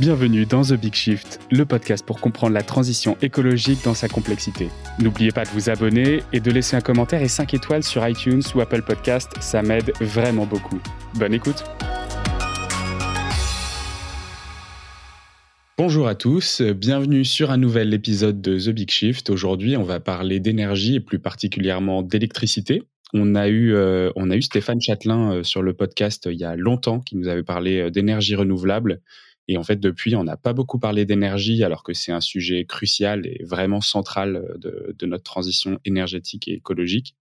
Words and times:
Bienvenue 0.00 0.44
dans 0.44 0.62
The 0.62 0.72
Big 0.72 0.92
Shift, 0.92 1.38
le 1.52 1.64
podcast 1.64 2.04
pour 2.04 2.20
comprendre 2.20 2.52
la 2.52 2.62
transition 2.62 3.16
écologique 3.22 3.84
dans 3.84 3.94
sa 3.94 4.08
complexité. 4.08 4.68
N'oubliez 4.98 5.30
pas 5.30 5.44
de 5.44 5.50
vous 5.50 5.70
abonner 5.70 6.20
et 6.32 6.40
de 6.40 6.50
laisser 6.50 6.74
un 6.74 6.80
commentaire 6.80 7.22
et 7.22 7.28
5 7.28 7.54
étoiles 7.54 7.84
sur 7.84 8.06
iTunes 8.08 8.42
ou 8.56 8.60
Apple 8.60 8.82
Podcast, 8.82 9.30
ça 9.38 9.62
m'aide 9.62 9.92
vraiment 10.00 10.46
beaucoup. 10.46 10.80
Bonne 11.14 11.32
écoute 11.32 11.62
Bonjour 15.78 16.08
à 16.08 16.16
tous, 16.16 16.60
bienvenue 16.60 17.24
sur 17.24 17.52
un 17.52 17.56
nouvel 17.56 17.94
épisode 17.94 18.40
de 18.40 18.58
The 18.58 18.70
Big 18.70 18.90
Shift. 18.90 19.30
Aujourd'hui, 19.30 19.76
on 19.76 19.84
va 19.84 20.00
parler 20.00 20.40
d'énergie 20.40 20.96
et 20.96 21.00
plus 21.00 21.20
particulièrement 21.20 22.02
d'électricité. 22.02 22.82
On 23.12 23.36
a 23.36 23.46
eu, 23.46 23.72
euh, 23.74 24.10
Stéphane 24.40 24.80
Châtelain 24.80 25.34
euh, 25.34 25.42
sur 25.44 25.62
le 25.62 25.72
podcast 25.72 26.26
euh, 26.26 26.32
il 26.32 26.40
y 26.40 26.44
a 26.44 26.56
longtemps 26.56 26.98
qui 26.98 27.14
nous 27.14 27.28
avait 27.28 27.44
parlé 27.44 27.92
d'énergie 27.92 28.34
renouvelable 28.34 29.00
et 29.46 29.56
en 29.58 29.62
fait, 29.62 29.78
depuis, 29.78 30.16
on 30.16 30.24
n'a 30.24 30.36
pas 30.36 30.52
beaucoup 30.52 30.78
parlé 30.78 31.04
d'énergie, 31.04 31.62
alors 31.64 31.82
que 31.82 31.92
c'est 31.92 32.12
un 32.12 32.20
sujet 32.20 32.64
crucial 32.64 33.26
et 33.26 33.42
vraiment 33.44 33.80
central 33.80 34.36
euh, 34.36 34.58
de, 34.58 34.94
de, 34.98 35.06
notre 35.06 35.24
transition 35.24 35.78
énergétique 35.84 36.48
et 36.48 36.54
écologique. 36.54 37.14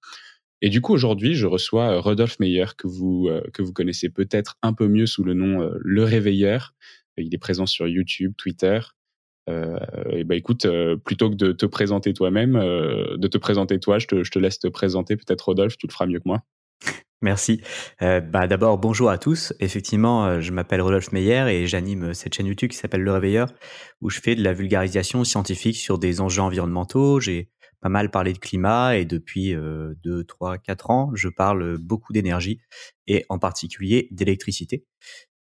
Et 0.63 0.69
du 0.69 0.79
coup, 0.79 0.93
aujourd'hui, 0.93 1.35
je 1.35 1.45
reçois 1.45 1.91
euh, 1.91 1.99
Rodolphe 1.99 2.39
Meyer, 2.39 2.67
que 2.77 2.87
vous, 2.87 3.27
euh, 3.27 3.41
que 3.53 3.61
vous 3.61 3.73
connaissez 3.73 4.09
peut-être 4.09 4.55
un 4.61 4.71
peu 4.71 4.87
mieux 4.87 5.05
sous 5.05 5.25
le 5.25 5.33
nom 5.33 5.69
Le 5.77 6.03
Réveilleur. 6.05 6.73
Il 7.17 7.35
est 7.35 7.37
présent 7.37 7.65
sur 7.65 7.85
YouTube, 7.85 8.31
Twitter. 8.37 8.79
Euh, 9.49 9.77
et 10.09 10.23
ben 10.23 10.35
écoute, 10.35 10.65
plutôt 11.03 11.29
que 11.29 11.35
de 11.35 11.51
te 11.51 11.65
présenter 11.65 12.13
toi-même, 12.13 12.53
de 12.53 13.27
te 13.27 13.37
présenter 13.37 13.77
toi, 13.77 13.99
je 13.99 14.07
te, 14.07 14.23
je 14.23 14.31
te 14.31 14.39
laisse 14.39 14.57
te 14.57 14.69
présenter 14.69 15.17
peut-être 15.17 15.41
Rodolphe, 15.41 15.77
tu 15.77 15.85
le 15.85 15.91
feras 15.91 16.05
mieux 16.05 16.19
que 16.19 16.27
moi. 16.27 16.43
Merci. 17.23 17.61
Euh, 18.01 18.19
bah, 18.19 18.47
D'abord, 18.47 18.77
bonjour 18.77 19.09
à 19.09 19.17
tous. 19.17 19.53
Effectivement, 19.61 20.25
euh, 20.25 20.41
je 20.41 20.51
m'appelle 20.51 20.81
Rodolphe 20.81 21.13
Meyer 21.13 21.45
et 21.47 21.67
j'anime 21.67 22.09
euh, 22.09 22.13
cette 22.13 22.35
chaîne 22.35 22.47
YouTube 22.47 22.69
qui 22.69 22.77
s'appelle 22.77 23.01
Le 23.01 23.13
Réveilleur, 23.13 23.47
où 24.01 24.09
je 24.09 24.19
fais 24.19 24.35
de 24.35 24.43
la 24.43 24.51
vulgarisation 24.51 25.23
scientifique 25.23 25.77
sur 25.77 25.97
des 25.97 26.19
enjeux 26.19 26.41
environnementaux. 26.41 27.21
J'ai 27.21 27.49
pas 27.79 27.87
mal 27.87 28.11
parlé 28.11 28.33
de 28.33 28.39
climat 28.39 28.97
et 28.97 29.05
depuis 29.05 29.53
2, 29.53 30.23
3, 30.25 30.57
4 30.57 30.89
ans, 30.89 31.11
je 31.15 31.27
parle 31.27 31.77
beaucoup 31.77 32.13
d'énergie 32.13 32.59
et 33.07 33.25
en 33.27 33.39
particulier 33.39 34.07
d'électricité. 34.11 34.85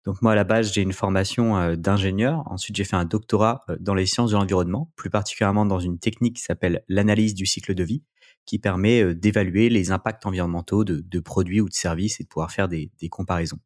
Donc 0.06 0.22
moi, 0.22 0.32
à 0.32 0.34
la 0.34 0.44
base, 0.44 0.72
j'ai 0.72 0.80
une 0.80 0.94
formation 0.94 1.76
d'ingénieur. 1.76 2.42
Ensuite, 2.46 2.76
j'ai 2.76 2.84
fait 2.84 2.96
un 2.96 3.04
doctorat 3.04 3.62
dans 3.78 3.92
les 3.94 4.06
sciences 4.06 4.30
de 4.30 4.36
l'environnement, 4.36 4.90
plus 4.96 5.10
particulièrement 5.10 5.66
dans 5.66 5.80
une 5.80 5.98
technique 5.98 6.36
qui 6.36 6.42
s'appelle 6.42 6.82
l'analyse 6.88 7.34
du 7.34 7.44
cycle 7.44 7.74
de 7.74 7.84
vie 7.84 8.02
qui 8.50 8.58
permet 8.58 9.00
euh, 9.00 9.14
d'évaluer 9.14 9.68
les 9.68 9.92
impacts 9.92 10.26
environnementaux 10.26 10.82
de, 10.82 11.20
produits 11.20 11.60
ou 11.60 11.68
de 11.68 11.74
services 11.74 12.18
et 12.18 12.24
de 12.24 12.28
pouvoir 12.28 12.50
faire 12.50 12.66
des, 12.66 12.90
comparaisons. 13.08 13.60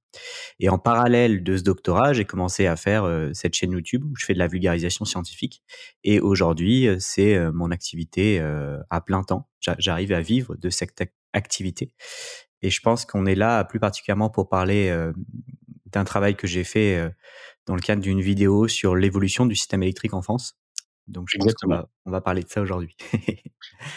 Et 0.60 0.68
en 0.68 0.78
parallèle 0.78 1.42
de 1.42 1.56
ce 1.56 1.62
doctorat, 1.62 2.12
j'ai 2.12 2.26
commencé 2.26 2.66
à 2.66 2.76
faire 2.76 3.04
euh, 3.04 3.30
cette 3.32 3.54
chaîne 3.54 3.72
YouTube 3.72 4.04
où 4.04 4.14
je 4.14 4.26
fais 4.26 4.34
de 4.34 4.38
la 4.38 4.46
vulgarisation 4.46 5.06
scientifique. 5.06 5.62
Et 6.04 6.20
aujourd'hui, 6.20 6.86
euh, 6.86 6.96
c'est 7.00 7.50
mon 7.52 7.70
activité 7.70 8.40
à 8.90 9.00
plein 9.00 9.22
temps. 9.22 9.48
J'arrive 9.78 10.12
à 10.12 10.20
vivre 10.20 10.54
de 10.56 10.68
cette 10.68 11.02
activité. 11.32 11.92
Et 12.60 12.68
je 12.68 12.80
pense 12.82 13.06
qu'on 13.06 13.24
est 13.24 13.34
là 13.34 13.64
plus 13.64 13.80
particulièrement 13.80 14.28
pour 14.28 14.50
parler 14.50 14.94
d'un 15.86 16.04
travail 16.04 16.36
que 16.36 16.46
j'ai 16.46 16.64
fait 16.64 17.10
dans 17.66 17.74
le 17.74 17.80
cadre 17.80 18.02
d'une 18.02 18.20
vidéo 18.20 18.68
sur 18.68 18.94
l'évolution 18.94 19.46
du 19.46 19.56
système 19.56 19.82
électrique 19.82 20.14
en 20.14 20.22
France. 20.22 20.58
Donc 21.06 21.28
je 21.30 21.38
pense 21.38 21.52
qu'on 21.54 21.68
va, 21.68 21.88
on 22.06 22.10
va 22.10 22.20
parler 22.20 22.42
de 22.42 22.48
ça 22.48 22.62
aujourd'hui. 22.62 22.96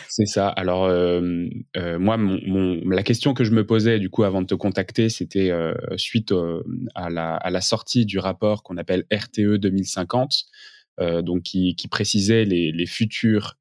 C'est 0.10 0.26
ça. 0.26 0.50
Alors 0.50 0.86
euh, 0.86 1.48
euh, 1.78 2.00
moi, 2.00 2.18
mon, 2.18 2.82
la 2.90 3.04
question 3.04 3.34
que 3.34 3.44
je 3.44 3.52
me 3.52 3.66
posais 3.66 4.00
du 4.00 4.10
coup 4.10 4.24
avant 4.24 4.42
de 4.42 4.48
te 4.48 4.56
contacter, 4.56 5.10
c'était 5.10 5.52
euh, 5.52 5.74
suite 5.96 6.34
à, 6.96 7.10
la, 7.10 7.36
à, 7.36 7.50
la, 7.50 7.62
sortie 7.62 8.06
du 8.06 8.20
rapport 8.20 8.64
qu'on 8.64 8.78
appelle 8.78 9.06
RTE 9.12 9.58
2050, 9.58 10.46
donc 11.00 11.44
qui, 11.44 11.76
qui, 11.76 11.88
précisait 11.88 12.44
les, 12.44 12.72
les 12.72 12.86
futurs 12.86 13.58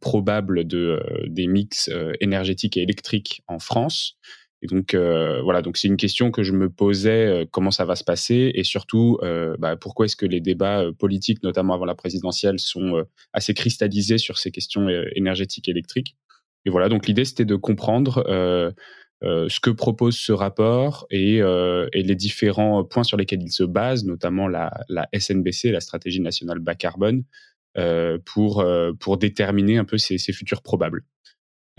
probables 0.00 0.66
de, 0.66 1.00
des 1.28 1.46
mix 1.46 1.90
énergétiques 2.20 2.76
et 2.76 2.82
électriques 2.82 3.42
en 3.46 3.58
France. 3.58 4.18
Et 4.62 4.66
donc 4.68 4.94
euh, 4.94 5.42
voilà, 5.42 5.60
donc 5.60 5.76
c'est 5.76 5.88
une 5.88 5.98
question 5.98 6.30
que 6.30 6.42
je 6.42 6.52
me 6.52 6.70
posais 6.70 7.26
euh, 7.26 7.44
comment 7.50 7.70
ça 7.70 7.84
va 7.84 7.94
se 7.94 8.04
passer 8.04 8.52
et 8.54 8.64
surtout 8.64 9.18
euh, 9.22 9.54
bah, 9.58 9.76
pourquoi 9.76 10.06
est-ce 10.06 10.16
que 10.16 10.24
les 10.24 10.40
débats 10.40 10.84
politiques, 10.98 11.42
notamment 11.42 11.74
avant 11.74 11.84
la 11.84 11.94
présidentielle, 11.94 12.58
sont 12.58 13.04
assez 13.32 13.52
cristallisés 13.52 14.18
sur 14.18 14.38
ces 14.38 14.50
questions 14.50 14.88
énergétiques 15.14 15.68
et 15.68 15.72
électriques. 15.72 16.16
Et 16.64 16.70
voilà, 16.70 16.88
donc 16.88 17.06
l'idée 17.06 17.24
c'était 17.24 17.44
de 17.44 17.56
comprendre 17.56 18.24
ce 19.22 19.60
que 19.60 19.70
propose 19.70 20.16
ce 20.16 20.32
rapport 20.32 21.06
et, 21.10 21.40
les 21.92 22.14
différents 22.14 22.82
points 22.84 23.04
sur 23.04 23.16
lesquels 23.16 23.42
il 23.42 23.52
se 23.52 23.62
base, 23.62 24.04
notamment 24.04 24.48
la, 24.48 24.70
SNBC, 25.16 25.70
la 25.70 25.80
stratégie 25.80 26.20
nationale 26.20 26.58
bas 26.60 26.74
carbone, 26.74 27.24
pour 28.24 29.18
déterminer 29.18 29.76
un 29.78 29.84
peu 29.84 29.98
ces, 29.98 30.18
ces 30.18 30.32
futurs 30.32 30.62
probables. 30.62 31.04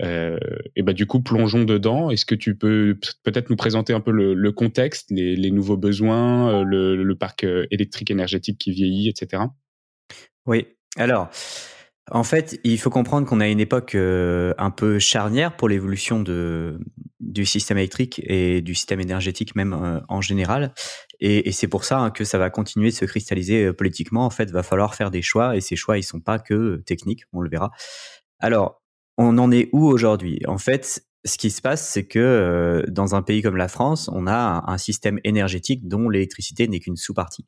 Euh, 0.02 0.38
et 0.76 0.82
bah 0.82 0.92
du 0.92 1.06
coup, 1.06 1.20
plongeons 1.20 1.64
dedans. 1.64 2.10
Est-ce 2.10 2.26
que 2.26 2.34
tu 2.34 2.56
peux 2.56 2.98
peut-être 3.24 3.50
nous 3.50 3.56
présenter 3.56 3.92
un 3.92 4.00
peu 4.00 4.12
le, 4.12 4.52
contexte, 4.52 5.10
les, 5.10 5.50
nouveaux 5.50 5.76
besoins, 5.76 6.60
euh, 6.60 6.64
le, 6.94 7.14
parc 7.14 7.44
euh, 7.44 7.66
électrique 7.70 8.10
énergétique 8.10 8.58
qui 8.58 8.72
vieillit, 8.72 9.08
etc. 9.08 9.44
Oui. 10.46 10.66
Alors, 10.96 11.28
en 12.10 12.22
fait, 12.22 12.58
il 12.64 12.78
faut 12.78 12.90
comprendre 12.90 13.26
qu'on 13.26 13.40
a 13.40 13.48
une 13.48 13.60
époque 13.60 13.94
un 13.94 14.70
peu 14.70 14.98
charnière 14.98 15.56
pour 15.56 15.68
l'évolution 15.68 16.20
de 16.20 16.78
du 17.20 17.44
système 17.44 17.76
électrique 17.76 18.22
et 18.24 18.62
du 18.62 18.74
système 18.74 19.00
énergétique 19.00 19.54
même 19.54 20.02
en 20.08 20.20
général. 20.22 20.72
Et, 21.20 21.52
c'est 21.52 21.68
pour 21.68 21.84
ça 21.84 21.98
hein, 21.98 22.10
que 22.10 22.24
ça 22.24 22.38
va 22.38 22.48
continuer 22.48 22.88
de 22.88 22.94
se 22.94 23.04
cristalliser 23.04 23.72
politiquement. 23.74 24.24
En 24.24 24.30
fait, 24.30 24.50
va 24.50 24.62
falloir 24.62 24.94
faire 24.94 25.10
des 25.10 25.20
choix 25.20 25.54
et 25.54 25.60
ces 25.60 25.76
choix, 25.76 25.98
ils 25.98 26.02
sont 26.02 26.20
pas 26.20 26.38
que 26.38 26.82
techniques. 26.86 27.24
On 27.32 27.40
le 27.42 27.50
verra. 27.50 27.70
Alors, 28.38 28.80
on 29.18 29.36
en 29.38 29.50
est 29.50 29.68
où 29.72 29.86
aujourd'hui? 29.86 30.40
En 30.46 30.58
fait, 30.58 31.04
ce 31.24 31.36
qui 31.36 31.50
se 31.50 31.60
passe, 31.60 31.86
c'est 31.88 32.06
que 32.06 32.18
euh, 32.18 32.82
dans 32.88 33.14
un 33.14 33.22
pays 33.22 33.42
comme 33.42 33.56
la 33.56 33.68
France, 33.68 34.08
on 34.12 34.26
a 34.26 34.64
un 34.66 34.78
système 34.78 35.18
énergétique 35.24 35.86
dont 35.86 36.08
l'électricité 36.08 36.68
n'est 36.68 36.78
qu'une 36.78 36.96
sous-partie. 36.96 37.44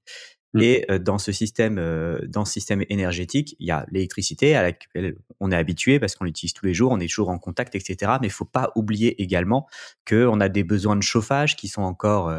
Mmh. 0.55 0.61
Et 0.61 0.85
euh, 0.91 0.99
dans 0.99 1.19
ce 1.19 1.33
système, 1.33 1.79
euh, 1.79 2.19
dans 2.27 2.45
ce 2.45 2.55
système 2.55 2.85
énergétique, 2.89 3.57
il 3.61 3.67
y 3.67 3.71
a 3.71 3.87
l'électricité 3.91 4.57
à 4.57 4.63
laquelle 4.63 5.17
on 5.39 5.53
est 5.53 5.57
habitué 5.57 6.01
parce 6.01 6.17
qu'on 6.17 6.25
l'utilise 6.25 6.53
tous 6.53 6.67
les 6.67 6.75
jours, 6.75 6.91
on 6.91 6.99
est 6.99 7.09
toujours 7.09 7.29
en 7.29 7.39
contact, 7.39 7.75
etc. 7.75 8.13
Mais 8.21 8.27
il 8.27 8.33
faut 8.33 8.45
pas 8.45 8.73
oublier 8.75 9.23
également 9.23 9.69
qu'on 10.09 10.41
a 10.41 10.49
des 10.49 10.65
besoins 10.65 10.97
de 10.97 11.03
chauffage 11.03 11.57
qui 11.57 11.69
sont 11.69 11.83
encore 11.83 12.35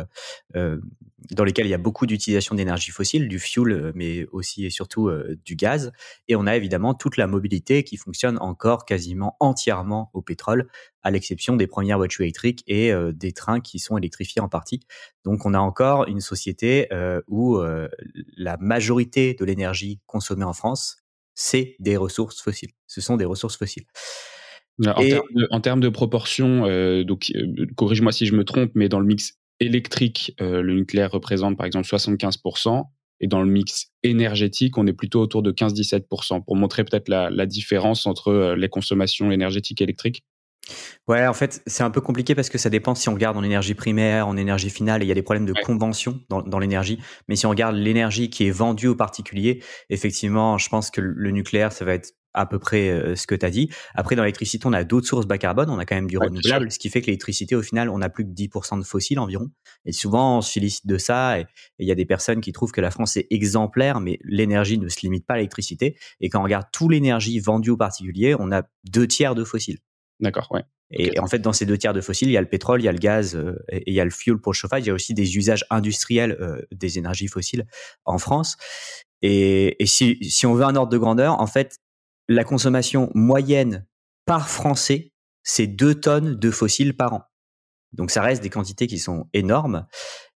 euh, 0.55 0.77
dans 1.31 1.43
lesquels 1.43 1.67
il 1.67 1.69
y 1.69 1.75
a 1.75 1.79
beaucoup 1.79 2.05
d'utilisation 2.05 2.55
d'énergie 2.55 2.91
fossile, 2.91 3.27
du 3.27 3.39
fuel, 3.39 3.91
mais 3.95 4.25
aussi 4.31 4.65
et 4.65 4.69
surtout 4.69 5.09
du 5.45 5.55
gaz. 5.55 5.91
Et 6.27 6.35
on 6.35 6.47
a 6.47 6.55
évidemment 6.55 6.95
toute 6.95 7.15
la 7.15 7.27
mobilité 7.27 7.83
qui 7.83 7.95
fonctionne 7.95 8.37
encore 8.39 8.85
quasiment 8.85 9.37
entièrement 9.39 10.09
au 10.13 10.21
pétrole, 10.21 10.67
à 11.03 11.11
l'exception 11.11 11.55
des 11.55 11.67
premières 11.67 11.97
voitures 11.97 12.23
électriques 12.23 12.63
et 12.67 12.91
des 13.13 13.31
trains 13.31 13.59
qui 13.59 13.79
sont 13.79 13.97
électrifiés 13.97 14.41
en 14.41 14.49
partie. 14.49 14.81
Donc 15.23 15.45
on 15.45 15.53
a 15.53 15.59
encore 15.59 16.07
une 16.07 16.21
société 16.21 16.87
où 17.27 17.59
la 18.37 18.57
majorité 18.57 19.33
de 19.33 19.45
l'énergie 19.45 19.99
consommée 20.05 20.43
en 20.43 20.53
France, 20.53 20.97
c'est 21.33 21.75
des 21.79 21.97
ressources 21.97 22.41
fossiles. 22.41 22.71
Ce 22.87 23.01
sont 23.01 23.17
des 23.17 23.25
ressources 23.25 23.57
fossiles. 23.57 23.85
En, 25.51 25.61
termes 25.61 25.79
de, 25.79 25.89
proportion, 25.89 26.65
euh, 26.65 27.03
donc 27.03 27.31
euh, 27.35 27.67
corrige-moi 27.75 28.11
si 28.11 28.25
je 28.25 28.33
me 28.33 28.43
trompe, 28.43 28.71
mais 28.73 28.89
dans 28.89 28.99
le 28.99 29.05
mix 29.05 29.33
électrique, 29.59 30.33
euh, 30.41 30.61
le 30.61 30.73
nucléaire 30.73 31.11
représente 31.11 31.57
par 31.57 31.65
exemple 31.65 31.87
75%, 31.87 32.85
et 33.19 33.27
dans 33.27 33.43
le 33.43 33.51
mix 33.51 33.91
énergétique, 34.01 34.77
on 34.79 34.87
est 34.87 34.93
plutôt 34.93 35.21
autour 35.21 35.43
de 35.43 35.51
15-17%, 35.51 36.43
pour 36.43 36.55
montrer 36.55 36.83
peut-être 36.83 37.09
la, 37.09 37.29
la, 37.29 37.45
différence 37.45 38.07
entre 38.07 38.55
les 38.57 38.69
consommations 38.69 39.31
énergétiques 39.31 39.81
et 39.81 39.83
électriques. 39.83 40.23
Ouais, 41.07 41.25
en 41.27 41.33
fait, 41.33 41.61
c'est 41.67 41.83
un 41.83 41.89
peu 41.89 42.01
compliqué 42.01 42.35
parce 42.35 42.49
que 42.49 42.57
ça 42.57 42.69
dépend 42.69 42.95
si 42.95 43.09
on 43.09 43.13
regarde 43.13 43.37
en 43.37 43.43
énergie 43.43 43.73
primaire, 43.73 44.27
en 44.27 44.37
énergie 44.37 44.69
finale, 44.69 45.03
il 45.03 45.07
y 45.07 45.11
a 45.11 45.15
des 45.15 45.21
problèmes 45.21 45.45
de 45.45 45.53
convention 45.63 46.21
dans, 46.29 46.41
dans 46.41 46.59
l'énergie. 46.59 46.99
Mais 47.27 47.35
si 47.35 47.45
on 47.45 47.49
regarde 47.49 47.75
l'énergie 47.75 48.29
qui 48.29 48.47
est 48.47 48.51
vendue 48.51 48.87
aux 48.87 48.95
particuliers, 48.95 49.63
effectivement, 49.89 50.57
je 50.57 50.69
pense 50.69 50.91
que 50.91 51.01
le 51.01 51.31
nucléaire, 51.31 51.71
ça 51.71 51.85
va 51.85 51.93
être 51.93 52.13
à 52.33 52.45
peu 52.45 52.59
près 52.59 52.89
euh, 52.89 53.15
ce 53.15 53.27
que 53.27 53.35
tu 53.35 53.45
as 53.45 53.49
dit. 53.49 53.69
Après, 53.95 54.15
dans 54.15 54.23
l'électricité, 54.23 54.65
on 54.67 54.73
a 54.73 54.83
d'autres 54.83 55.07
sources 55.07 55.25
bas 55.25 55.37
carbone, 55.37 55.69
on 55.69 55.79
a 55.79 55.85
quand 55.85 55.95
même 55.95 56.07
du 56.07 56.17
renouvelable, 56.17 56.71
ce 56.71 56.79
qui 56.79 56.89
fait 56.89 57.01
que 57.01 57.07
l'électricité, 57.07 57.55
au 57.55 57.61
final, 57.61 57.89
on 57.89 58.01
a 58.01 58.09
plus 58.09 58.25
que 58.25 58.31
10% 58.31 58.79
de 58.79 58.85
fossiles 58.85 59.19
environ. 59.19 59.49
Et 59.85 59.91
souvent, 59.91 60.37
on 60.37 60.41
se 60.41 60.51
félicite 60.51 60.87
de 60.87 60.97
ça, 60.97 61.39
et 61.39 61.45
il 61.79 61.87
y 61.87 61.91
a 61.91 61.95
des 61.95 62.05
personnes 62.05 62.41
qui 62.41 62.51
trouvent 62.51 62.71
que 62.71 62.81
la 62.81 62.91
France 62.91 63.17
est 63.17 63.27
exemplaire, 63.29 63.99
mais 63.99 64.19
l'énergie 64.23 64.77
ne 64.77 64.87
se 64.87 65.01
limite 65.01 65.25
pas 65.25 65.35
à 65.35 65.37
l'électricité. 65.37 65.97
Et 66.19 66.29
quand 66.29 66.39
on 66.39 66.43
regarde 66.43 66.67
toute 66.71 66.91
l'énergie 66.91 67.39
vendue 67.39 67.71
aux 67.71 67.77
particuliers, 67.77 68.35
on 68.39 68.51
a 68.51 68.63
deux 68.89 69.07
tiers 69.07 69.35
de 69.35 69.43
fossiles. 69.43 69.79
D'accord, 70.21 70.47
ouais. 70.51 70.63
Et, 70.91 71.19
en 71.19 71.27
fait, 71.27 71.39
dans 71.39 71.53
ces 71.53 71.65
deux 71.65 71.77
tiers 71.77 71.93
de 71.93 72.01
fossiles, 72.01 72.29
il 72.29 72.33
y 72.33 72.37
a 72.37 72.41
le 72.41 72.47
pétrole, 72.47 72.81
il 72.81 72.85
y 72.85 72.87
a 72.87 72.91
le 72.91 72.99
gaz 72.99 73.35
euh, 73.35 73.55
et 73.69 73.83
il 73.87 73.93
y 73.93 73.99
a 73.99 74.05
le 74.05 74.11
fuel 74.11 74.37
pour 74.37 74.51
le 74.51 74.55
chauffage. 74.55 74.83
Il 74.83 74.87
y 74.87 74.91
a 74.91 74.93
aussi 74.93 75.13
des 75.13 75.37
usages 75.37 75.65
industriels 75.69 76.37
euh, 76.39 76.61
des 76.71 76.99
énergies 76.99 77.27
fossiles 77.27 77.65
en 78.05 78.17
France. 78.17 78.57
Et, 79.21 79.75
si, 79.85 80.17
si 80.21 80.45
on 80.45 80.53
veut 80.53 80.65
un 80.65 80.75
ordre 80.75 80.91
de 80.91 80.97
grandeur, 80.97 81.39
en 81.39 81.47
fait, 81.47 81.77
la 82.27 82.43
consommation 82.43 83.09
moyenne 83.15 83.85
par 84.25 84.49
Français, 84.49 85.11
c'est 85.43 85.67
2 85.67 85.95
tonnes 85.95 86.35
de 86.35 86.51
fossiles 86.51 86.95
par 86.95 87.13
an. 87.13 87.23
Donc 87.93 88.11
ça 88.11 88.21
reste 88.21 88.43
des 88.43 88.49
quantités 88.49 88.87
qui 88.87 88.99
sont 88.99 89.27
énormes. 89.33 89.85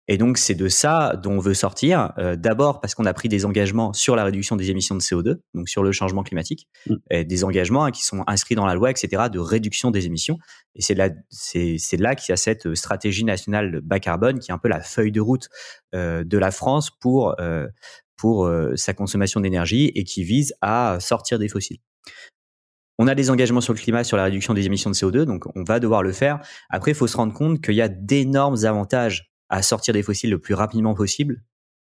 Et 0.07 0.17
donc, 0.17 0.37
c'est 0.37 0.53
de 0.53 0.67
ça 0.67 1.15
dont 1.21 1.33
on 1.33 1.39
veut 1.39 1.53
sortir. 1.53 2.13
Euh, 2.17 2.35
d'abord 2.35 2.79
parce 2.79 2.93
qu'on 2.93 3.05
a 3.05 3.13
pris 3.13 3.27
des 3.27 3.45
engagements 3.45 3.91
sur 3.93 4.15
la 4.15 4.23
réduction 4.23 4.55
des 4.55 4.69
émissions 4.69 4.95
de 4.95 5.01
CO2, 5.01 5.37
donc 5.53 5.67
sur 5.67 5.83
le 5.83 5.91
changement 5.91 6.23
climatique, 6.23 6.67
mm. 6.87 6.95
et 7.09 7.25
des 7.25 7.43
engagements 7.43 7.85
hein, 7.85 7.91
qui 7.91 8.03
sont 8.03 8.23
inscrits 8.27 8.55
dans 8.55 8.65
la 8.65 8.75
loi, 8.75 8.91
etc., 8.91 9.23
de 9.31 9.39
réduction 9.39 9.89
des 9.91 10.05
émissions. 10.05 10.37
Et 10.75 10.81
c'est 10.81 10.93
là, 10.93 11.09
c'est 11.29 11.97
là 11.97 12.15
qu'il 12.15 12.31
y 12.31 12.33
a 12.33 12.37
cette 12.37 12.75
stratégie 12.75 13.23
nationale 13.23 13.81
bas 13.81 13.99
carbone 13.99 14.39
qui 14.39 14.51
est 14.51 14.53
un 14.53 14.59
peu 14.59 14.69
la 14.69 14.81
feuille 14.81 15.11
de 15.11 15.21
route 15.21 15.49
euh, 15.95 16.23
de 16.23 16.37
la 16.37 16.51
France 16.51 16.91
pour 16.91 17.35
euh, 17.39 17.67
pour 18.17 18.49
sa 18.75 18.93
consommation 18.93 19.41
d'énergie 19.41 19.91
et 19.93 20.05
qui 20.05 20.23
vise 20.23 20.53
à 20.61 20.99
sortir 21.01 21.37
des 21.37 21.49
fossiles. 21.49 21.79
On 22.97 23.07
a 23.07 23.15
des 23.15 23.29
engagements 23.29 23.59
sur 23.59 23.73
le 23.73 23.77
climat, 23.77 24.05
sur 24.05 24.15
la 24.15 24.23
réduction 24.23 24.53
des 24.53 24.65
émissions 24.65 24.89
de 24.89 24.95
CO2, 24.95 25.23
donc 25.23 25.43
on 25.53 25.63
va 25.65 25.81
devoir 25.81 26.01
le 26.01 26.13
faire. 26.13 26.39
Après, 26.69 26.91
il 26.91 26.95
faut 26.95 27.07
se 27.07 27.17
rendre 27.17 27.33
compte 27.33 27.61
qu'il 27.61 27.75
y 27.75 27.81
a 27.81 27.89
d'énormes 27.89 28.63
avantages 28.63 29.34
à 29.49 29.61
sortir 29.61 29.93
des 29.93 30.03
fossiles 30.03 30.31
le 30.31 30.39
plus 30.39 30.53
rapidement 30.53 30.93
possible 30.93 31.43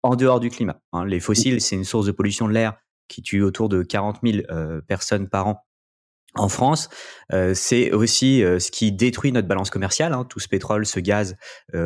en 0.02 0.16
dehors 0.16 0.40
du 0.40 0.50
climat. 0.50 0.80
Hein. 0.92 1.04
Les 1.04 1.20
fossiles, 1.20 1.60
c'est 1.60 1.76
une 1.76 1.84
source 1.84 2.06
de 2.06 2.12
pollution 2.12 2.48
de 2.48 2.52
l'air 2.52 2.74
qui 3.08 3.22
tue 3.22 3.42
autour 3.42 3.68
de 3.68 3.82
40 3.82 4.18
000 4.22 4.38
euh, 4.50 4.80
personnes 4.80 5.28
par 5.28 5.46
an 5.46 5.62
en 6.34 6.48
France. 6.48 6.88
Euh, 7.32 7.54
c'est 7.54 7.92
aussi 7.92 8.42
euh, 8.42 8.58
ce 8.58 8.70
qui 8.70 8.92
détruit 8.92 9.32
notre 9.32 9.48
balance 9.48 9.70
commerciale. 9.70 10.12
Hein. 10.12 10.24
Tout 10.28 10.38
ce 10.38 10.48
pétrole, 10.48 10.86
ce 10.86 11.00
gaz, 11.00 11.36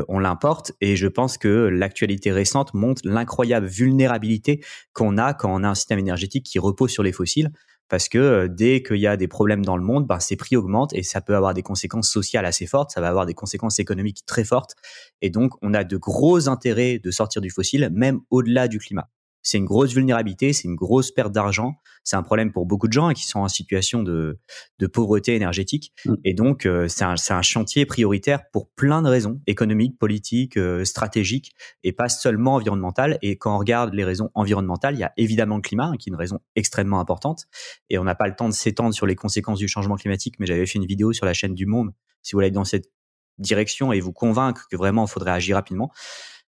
on 0.08 0.18
l'importe. 0.18 0.72
Et 0.80 0.96
je 0.96 1.06
pense 1.06 1.38
que 1.38 1.48
l'actualité 1.48 2.32
récente 2.32 2.74
montre 2.74 3.02
l'incroyable 3.04 3.66
vulnérabilité 3.66 4.64
qu'on 4.92 5.18
a 5.18 5.34
quand 5.34 5.52
on 5.52 5.62
a 5.64 5.68
un 5.68 5.74
système 5.74 5.98
énergétique 5.98 6.44
qui 6.44 6.58
repose 6.58 6.90
sur 6.90 7.02
les 7.02 7.12
fossiles 7.12 7.50
parce 7.90 8.08
que 8.08 8.18
euh, 8.18 8.48
dès 8.48 8.82
qu'il 8.82 8.96
y 8.96 9.06
a 9.06 9.18
des 9.18 9.28
problèmes 9.28 9.64
dans 9.64 9.76
le 9.76 9.82
monde, 9.82 10.06
ben, 10.06 10.20
ces 10.20 10.36
prix 10.36 10.56
augmentent 10.56 10.94
et 10.94 11.02
ça 11.02 11.20
peut 11.20 11.36
avoir 11.36 11.52
des 11.52 11.62
conséquences 11.62 12.08
sociales 12.08 12.46
assez 12.46 12.66
fortes, 12.66 12.92
ça 12.92 13.02
va 13.02 13.08
avoir 13.08 13.26
des 13.26 13.34
conséquences 13.34 13.78
économiques 13.78 14.24
très 14.24 14.44
fortes. 14.44 14.76
Et 15.20 15.28
donc, 15.28 15.52
on 15.60 15.74
a 15.74 15.84
de 15.84 15.96
gros 15.98 16.48
intérêts 16.48 16.98
de 16.98 17.10
sortir 17.10 17.42
du 17.42 17.50
fossile, 17.50 17.90
même 17.92 18.20
au-delà 18.30 18.68
du 18.68 18.78
climat 18.78 19.10
c'est 19.42 19.58
une 19.58 19.64
grosse 19.64 19.92
vulnérabilité, 19.92 20.52
c'est 20.52 20.68
une 20.68 20.74
grosse 20.74 21.10
perte 21.10 21.32
d'argent. 21.32 21.76
C'est 22.04 22.16
un 22.16 22.22
problème 22.22 22.52
pour 22.52 22.66
beaucoup 22.66 22.88
de 22.88 22.92
gens 22.92 23.12
qui 23.12 23.26
sont 23.26 23.40
en 23.40 23.48
situation 23.48 24.02
de, 24.02 24.38
de 24.78 24.86
pauvreté 24.86 25.34
énergétique. 25.34 25.92
Mm. 26.04 26.14
Et 26.24 26.34
donc, 26.34 26.66
euh, 26.66 26.88
c'est 26.88 27.04
un, 27.04 27.14
un, 27.30 27.42
chantier 27.42 27.86
prioritaire 27.86 28.50
pour 28.52 28.70
plein 28.70 29.02
de 29.02 29.08
raisons, 29.08 29.40
économiques, 29.46 29.98
politiques, 29.98 30.56
euh, 30.56 30.84
stratégiques, 30.84 31.52
et 31.84 31.92
pas 31.92 32.08
seulement 32.08 32.54
environnementales. 32.54 33.18
Et 33.22 33.36
quand 33.36 33.54
on 33.54 33.58
regarde 33.58 33.94
les 33.94 34.04
raisons 34.04 34.30
environnementales, 34.34 34.94
il 34.94 35.00
y 35.00 35.04
a 35.04 35.12
évidemment 35.16 35.56
le 35.56 35.62
climat, 35.62 35.86
hein, 35.86 35.96
qui 35.98 36.08
est 36.08 36.12
une 36.12 36.18
raison 36.18 36.40
extrêmement 36.56 37.00
importante. 37.00 37.46
Et 37.88 37.98
on 37.98 38.04
n'a 38.04 38.14
pas 38.14 38.28
le 38.28 38.34
temps 38.34 38.48
de 38.48 38.54
s'étendre 38.54 38.94
sur 38.94 39.06
les 39.06 39.16
conséquences 39.16 39.58
du 39.58 39.68
changement 39.68 39.96
climatique, 39.96 40.36
mais 40.38 40.46
j'avais 40.46 40.66
fait 40.66 40.78
une 40.78 40.86
vidéo 40.86 41.12
sur 41.12 41.26
la 41.26 41.34
chaîne 41.34 41.54
du 41.54 41.66
Monde, 41.66 41.92
si 42.22 42.32
vous 42.32 42.38
voulez 42.38 42.50
dans 42.50 42.64
cette 42.64 42.90
direction 43.38 43.92
et 43.92 44.00
vous 44.00 44.12
convaincre 44.12 44.66
que 44.70 44.76
vraiment 44.76 45.06
il 45.06 45.10
faudrait 45.10 45.32
agir 45.32 45.56
rapidement. 45.56 45.90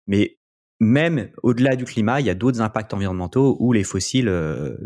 Mais 0.06 0.38
même 0.80 1.30
au-delà 1.42 1.75
du 1.75 1.84
climat, 1.84 2.20
il 2.20 2.26
y 2.26 2.30
a 2.30 2.34
d'autres 2.34 2.60
impacts 2.60 2.94
environnementaux 2.94 3.56
où 3.58 3.72
les 3.72 3.82
fossiles, 3.82 4.28
euh, 4.28 4.76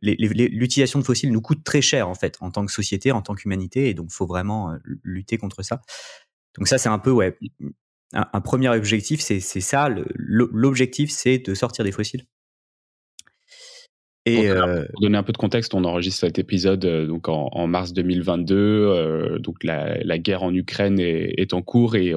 l'utilisation 0.00 1.00
de 1.00 1.04
fossiles 1.04 1.32
nous 1.32 1.40
coûte 1.40 1.64
très 1.64 1.82
cher 1.82 2.08
en 2.08 2.14
fait 2.14 2.36
en 2.40 2.50
tant 2.50 2.64
que 2.64 2.72
société, 2.72 3.10
en 3.10 3.20
tant 3.20 3.34
qu'humanité, 3.34 3.88
et 3.88 3.94
donc 3.94 4.10
faut 4.10 4.26
vraiment 4.26 4.70
euh, 4.70 4.76
lutter 5.02 5.36
contre 5.36 5.62
ça. 5.62 5.80
Donc 6.56 6.68
ça, 6.68 6.78
c'est 6.78 6.88
un 6.88 7.00
peu 7.00 7.10
ouais, 7.10 7.36
un, 8.12 8.40
premier 8.40 8.68
objectif, 8.68 9.20
c'est 9.20 9.40
ça. 9.40 9.88
L'objectif, 10.14 11.10
c'est 11.10 11.38
de 11.38 11.54
sortir 11.54 11.84
des 11.84 11.90
fossiles. 11.90 12.24
Et 14.26 14.48
euh, 14.48 14.86
pour 14.92 15.00
donner 15.00 15.18
un 15.18 15.24
peu 15.24 15.32
de 15.32 15.38
contexte, 15.38 15.74
on 15.74 15.84
enregistre 15.84 16.20
cet 16.20 16.38
épisode 16.38 16.86
donc 17.08 17.28
en, 17.28 17.66
mars 17.66 17.92
2022. 17.92 19.40
donc 19.40 19.64
la, 19.64 19.98
la, 19.98 20.18
guerre 20.18 20.44
en 20.44 20.54
Ukraine 20.54 21.00
est, 21.00 21.34
est 21.36 21.52
en 21.54 21.60
cours 21.60 21.96
et 21.96 22.14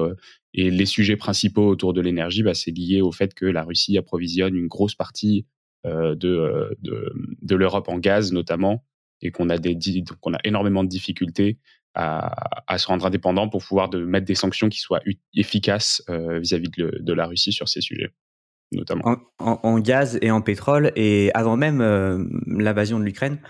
et 0.58 0.70
les 0.70 0.86
sujets 0.86 1.16
principaux 1.16 1.68
autour 1.68 1.92
de 1.92 2.00
l'énergie, 2.00 2.42
bah, 2.42 2.52
c'est 2.52 2.72
lié 2.72 3.00
au 3.00 3.12
fait 3.12 3.32
que 3.32 3.46
la 3.46 3.62
Russie 3.62 3.96
approvisionne 3.96 4.56
une 4.56 4.66
grosse 4.66 4.96
partie 4.96 5.46
euh, 5.86 6.16
de, 6.16 6.28
euh, 6.28 6.70
de, 6.82 7.12
de 7.40 7.54
l'Europe 7.54 7.88
en 7.88 7.96
gaz 7.98 8.32
notamment, 8.32 8.84
et 9.22 9.30
qu'on 9.30 9.50
a, 9.50 9.58
des, 9.58 9.76
a 9.76 10.38
énormément 10.42 10.82
de 10.82 10.88
difficultés 10.88 11.58
à, 11.94 12.32
à, 12.66 12.76
se 12.78 12.88
rendre 12.88 13.06
indépendant 13.06 13.48
pour 13.48 13.64
pouvoir 13.64 13.88
de 13.88 14.04
mettre 14.04 14.26
des 14.26 14.34
sanctions 14.34 14.68
qui 14.68 14.80
soient 14.80 15.00
efficaces 15.32 16.02
euh, 16.08 16.40
vis-à-vis 16.40 16.70
de, 16.76 17.12
la 17.12 17.26
Russie 17.26 17.52
sur 17.52 17.68
ces 17.68 17.80
sujets. 17.80 18.10
Notamment. 18.72 19.16
En, 19.38 19.78
gaz 19.78 20.18
et 20.22 20.32
en 20.32 20.42
pétrole, 20.42 20.90
et 20.96 21.30
avant 21.34 21.56
même 21.56 21.78
l'invasion 22.46 22.98
de 22.98 23.04
l'Ukraine, 23.04 23.40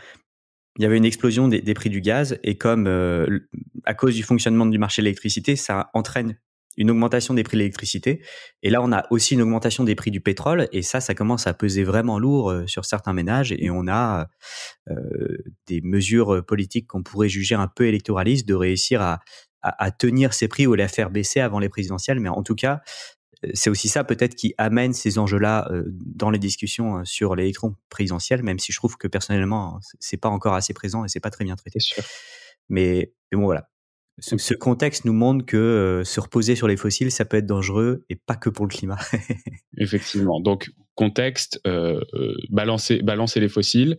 il 0.78 0.82
y 0.82 0.86
avait 0.86 0.98
une 0.98 1.06
explosion 1.06 1.48
des, 1.48 1.74
prix 1.74 1.90
du 1.90 2.02
gaz, 2.02 2.38
et 2.44 2.56
comme 2.56 2.86
à 3.84 3.94
cause 3.94 4.14
du 4.14 4.22
fonctionnement 4.22 4.66
du 4.66 4.78
marché 4.78 5.02
de 5.02 5.06
l'électricité, 5.06 5.56
ça 5.56 5.90
entraîne 5.92 6.36
une 6.78 6.92
augmentation 6.92 7.34
des 7.34 7.42
prix 7.42 7.56
de 7.56 7.58
l'électricité. 7.58 8.22
Et 8.62 8.70
là, 8.70 8.80
on 8.80 8.92
a 8.92 9.04
aussi 9.10 9.34
une 9.34 9.42
augmentation 9.42 9.84
des 9.84 9.96
prix 9.96 10.12
du 10.12 10.20
pétrole. 10.20 10.68
Et 10.72 10.82
ça, 10.82 11.00
ça 11.00 11.14
commence 11.14 11.46
à 11.46 11.52
peser 11.52 11.82
vraiment 11.82 12.18
lourd 12.18 12.50
euh, 12.50 12.66
sur 12.66 12.84
certains 12.84 13.12
ménages. 13.12 13.52
Et 13.52 13.68
on 13.68 13.88
a 13.88 14.28
euh, 14.88 15.38
des 15.66 15.80
mesures 15.82 16.44
politiques 16.46 16.86
qu'on 16.86 17.02
pourrait 17.02 17.28
juger 17.28 17.56
un 17.56 17.66
peu 17.66 17.86
électoralistes 17.86 18.46
de 18.46 18.54
réussir 18.54 19.02
à, 19.02 19.20
à, 19.60 19.90
tenir 19.90 20.32
ces 20.32 20.46
prix 20.46 20.68
ou 20.68 20.74
les 20.74 20.86
faire 20.86 21.10
baisser 21.10 21.40
avant 21.40 21.58
les 21.58 21.68
présidentielles. 21.68 22.20
Mais 22.20 22.28
en 22.28 22.44
tout 22.44 22.54
cas, 22.54 22.80
euh, 23.44 23.50
c'est 23.54 23.70
aussi 23.70 23.88
ça 23.88 24.04
peut-être 24.04 24.36
qui 24.36 24.54
amène 24.56 24.92
ces 24.92 25.18
enjeux-là 25.18 25.68
dans 25.84 26.30
les 26.30 26.38
discussions 26.38 27.04
sur 27.04 27.34
l'électron 27.34 27.74
présidentiel, 27.88 28.44
même 28.44 28.60
si 28.60 28.70
je 28.70 28.78
trouve 28.78 28.96
que 28.96 29.08
personnellement, 29.08 29.80
c'est 29.98 30.16
pas 30.16 30.28
encore 30.28 30.54
assez 30.54 30.74
présent 30.74 31.04
et 31.04 31.08
c'est 31.08 31.20
pas 31.20 31.30
très 31.30 31.44
bien 31.44 31.56
traité. 31.56 31.80
Mais, 32.68 33.12
mais 33.32 33.38
bon, 33.38 33.46
voilà. 33.46 33.68
Ce, 34.20 34.54
contexte 34.54 35.04
nous 35.04 35.12
montre 35.12 35.46
que 35.46 35.56
euh, 35.56 36.04
se 36.04 36.18
reposer 36.18 36.56
sur 36.56 36.66
les 36.66 36.76
fossiles, 36.76 37.10
ça 37.12 37.24
peut 37.24 37.36
être 37.36 37.46
dangereux 37.46 38.04
et 38.08 38.16
pas 38.16 38.34
que 38.34 38.50
pour 38.50 38.66
le 38.66 38.70
climat. 38.70 38.98
Effectivement. 39.78 40.40
Donc, 40.40 40.70
contexte, 40.94 41.60
euh, 41.66 42.00
euh, 42.14 42.34
balancer, 42.50 43.00
balancer 43.02 43.38
les 43.38 43.48
fossiles. 43.48 43.98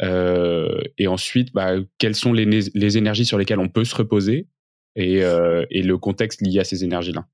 et 0.00 1.06
ensuite, 1.06 1.52
bah, 1.52 1.74
quelles 1.98 2.16
sont 2.16 2.32
les, 2.32 2.46
les, 2.46 2.98
énergies 2.98 3.26
sur 3.26 3.38
lesquelles 3.38 3.60
on 3.60 3.68
peut 3.68 3.84
se 3.84 3.94
reposer 3.94 4.48
et, 4.96 5.18
et 5.18 5.82
le 5.82 5.98
contexte 5.98 6.40
lié 6.40 6.58
à 6.58 6.64
ces 6.64 6.82
énergies-là. 6.84 7.26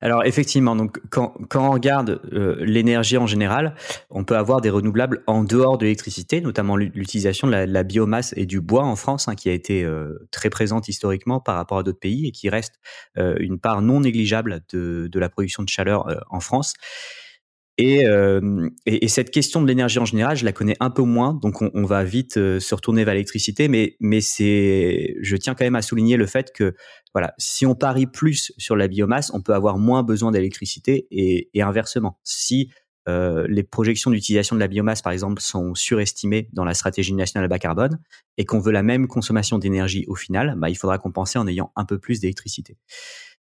Alors 0.00 0.24
effectivement, 0.24 0.76
donc 0.76 0.98
quand, 1.10 1.34
on 1.54 1.70
regarde 1.70 2.20
euh, 2.32 2.56
l'énergie 2.60 3.18
en 3.18 3.26
général, 3.26 3.74
on 4.10 4.24
peut 4.24 4.36
avoir 4.36 4.60
des 4.60 4.70
renouvelables 4.70 5.22
en 5.26 5.44
dehors 5.44 5.78
de 5.78 5.84
l'électricité, 5.84 6.40
notamment 6.40 6.76
l'utilisation 6.76 7.46
de, 7.46 7.52
la, 7.52 7.82
biomasse 7.82 8.32
et 8.36 8.46
du 8.46 8.60
bois 8.60 8.84
en 8.84 8.96
France, 8.96 9.28
hein, 9.28 9.34
qui 9.34 9.48
a 9.48 9.52
été 9.52 9.84
euh, 9.84 10.26
très 10.30 10.50
présente 10.50 10.88
historiquement 10.88 11.40
par 11.40 11.56
rapport 11.56 11.78
à 11.78 11.82
d'autres 11.82 12.00
pays 12.00 12.26
et 12.26 12.30
qui 12.30 12.48
reste 12.48 12.74
euh, 13.18 13.36
une 13.40 13.58
part 13.58 13.82
non 13.82 14.00
négligeable 14.00 14.62
de, 14.72 15.08
de 15.10 15.18
la 15.18 15.28
production 15.28 15.62
de 15.62 15.68
chaleur 15.68 16.06
en 16.30 16.40
France. 16.40 16.74
Euh, 17.80 18.70
et, 18.86 19.04
et, 19.04 19.08
cette 19.08 19.30
question 19.30 19.62
de 19.62 19.66
l'énergie 19.66 19.98
en 19.98 20.04
général, 20.04 20.36
je 20.36 20.44
la 20.44 20.52
connais 20.52 20.76
un 20.80 20.90
peu 20.90 21.02
moins, 21.02 21.34
donc 21.34 21.62
on, 21.62 21.84
va 21.84 22.04
vite 22.04 22.36
euh, 22.36 22.60
se 22.60 22.74
retourner 22.74 23.04
vers 23.04 23.14
l'électricité. 23.14 23.68
Mais, 23.68 23.96
je 24.00 25.36
tiens 25.36 25.54
quand 25.54 25.64
même 25.64 25.76
à 25.76 25.82
souligner 25.82 26.16
le 26.16 26.26
fait 26.26 26.52
que, 26.52 26.74
voilà, 27.14 27.34
si 27.38 27.66
on 27.66 27.74
parie 27.74 28.06
plus 28.06 28.52
sur 28.58 28.76
la 28.76 28.88
biomasse, 28.88 29.30
on 29.34 29.40
peut 29.40 29.54
avoir 29.54 29.78
moins 29.78 30.02
besoin 30.02 30.30
d'électricité 30.30 31.06
et, 31.10 31.48
inversement. 31.62 32.18
Si 32.24 32.70
euh, 33.08 33.46
les 33.48 33.62
projections 33.62 34.10
d'utilisation 34.10 34.56
de 34.56 34.60
la 34.60 34.68
biomasse, 34.68 35.02
par 35.02 35.12
exemple, 35.12 35.40
sont 35.40 35.74
surestimées 35.74 36.48
dans 36.52 36.64
la 36.64 36.74
stratégie 36.74 37.14
nationale 37.14 37.48
bas 37.48 37.58
carbone 37.58 37.98
et 38.36 38.44
qu'on 38.44 38.60
veut 38.60 38.72
la 38.72 38.82
même 38.82 39.08
consommation 39.08 39.58
d'énergie 39.58 40.04
au 40.06 40.14
final, 40.14 40.54
bah, 40.56 40.68
il 40.68 40.76
faudra 40.76 40.98
compenser 40.98 41.38
en 41.38 41.46
ayant 41.46 41.72
un 41.76 41.84
peu 41.84 41.98
plus 41.98 42.20
d'électricité. 42.20 42.76